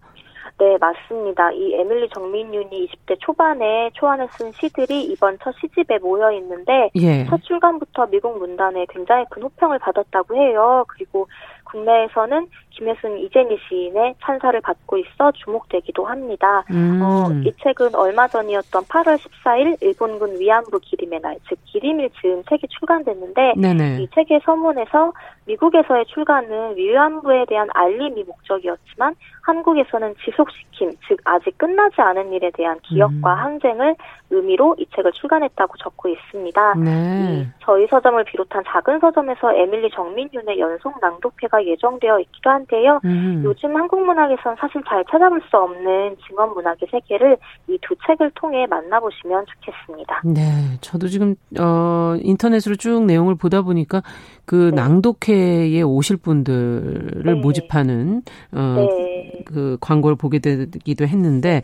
[0.58, 1.50] 네, 맞습니다.
[1.50, 7.26] 이 에밀리 정민윤이 20대 초반에 초안에 쓴 시들이 이번 첫 시집에 모여 있는데 예.
[7.26, 10.84] 첫 출간부터 미국 문단에 굉장히 큰 호평을 받았다고 해요.
[10.88, 11.26] 그리고
[11.64, 16.64] 국내에서는 김혜순 이재미 시인의 찬사를 받고 있어 주목되기도 합니다.
[16.70, 17.00] 음.
[17.02, 22.66] 어, 이 책은 얼마 전이었던 8월 14일 일본군 위안부 기림의 날, 즉 기림일 즈음 책이
[22.68, 24.02] 출간됐는데 네네.
[24.02, 25.12] 이 책의 서문에서
[25.46, 33.34] 미국에서의 출간은 위안부에 대한 알림이 목적이었지만 한국에서는 지속시킴, 즉 아직 끝나지 않은 일에 대한 기억과
[33.34, 33.38] 음.
[33.38, 33.94] 항쟁을
[34.30, 36.74] 의미로 이 책을 출간했다고 적고 있습니다.
[36.76, 37.46] 네.
[37.60, 43.00] 저희 서점을 비롯한 작은 서점에서 에밀리 정민윤의 연속 낭독회가 개최가 예정되어 있기도 한데요.
[43.04, 43.42] 음.
[43.44, 47.36] 요즘 한국 문학에선 사실 잘 찾아볼 수 없는 증언 문학의 세계를
[47.68, 50.22] 이 두 책을 통해 만나보시면 좋겠습니다.
[50.24, 50.40] 네,
[50.80, 54.02] 저도 지금 어 인터넷으로 쭉 내용을 보다 보니까
[54.46, 54.76] 그 네.
[54.80, 57.34] 낭독회에 오실 분들을 네.
[57.34, 59.42] 모집하는 어, 네.
[59.46, 61.60] 그 광고를 보게 되기도 했는데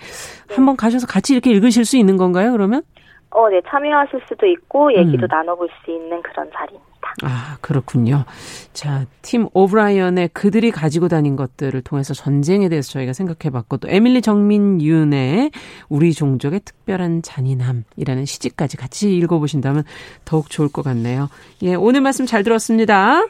[0.49, 0.55] 네.
[0.55, 2.53] 한번 가셔서 같이 이렇게 읽으실 수 있는 건가요?
[2.53, 2.83] 그러면?
[3.31, 5.29] 어, 네, 참여하실 수도 있고 얘기도 음.
[5.31, 6.90] 나눠볼 수 있는 그런 자리입니다.
[7.23, 8.25] 아, 그렇군요.
[8.73, 14.23] 자, 팀 오브라이언의 그들이 가지고 다닌 것들을 통해서 전쟁에 대해서 저희가 생각해 봤고, 또 에밀리
[14.23, 15.51] 정민윤의
[15.89, 19.85] 우리 종족의 특별한 잔인함이라는 시집까지 같이 읽어보신다면
[20.25, 21.29] 더욱 좋을 것 같네요.
[21.63, 23.21] 예, 오늘 말씀 잘 들었습니다.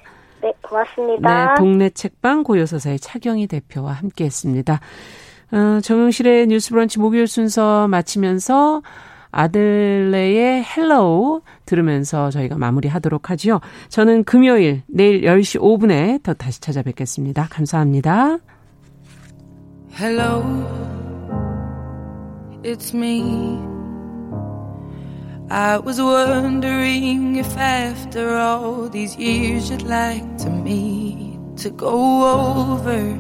[0.43, 1.55] 네, 고맙습니다.
[1.55, 4.81] 네, 동네 책방 고요서사의 차경희 대표와 함께 했습니다.
[5.53, 8.83] 어, 정영실의 뉴스 브런치 목요일 순서 마치면서
[9.31, 13.61] 아델의 Hello 들으면서 저희가 마무리하도록 하죠.
[13.89, 17.49] 저는 금요일 내일 10시 5분에 더 다시 찾아뵙겠습니다.
[17.51, 18.39] 감사합니다.
[19.93, 20.43] Hello,
[22.63, 23.59] it's me.
[25.53, 31.91] I was wondering if after all these years you'd like to meet to go
[32.71, 33.19] over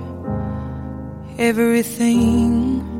[1.39, 3.00] everything.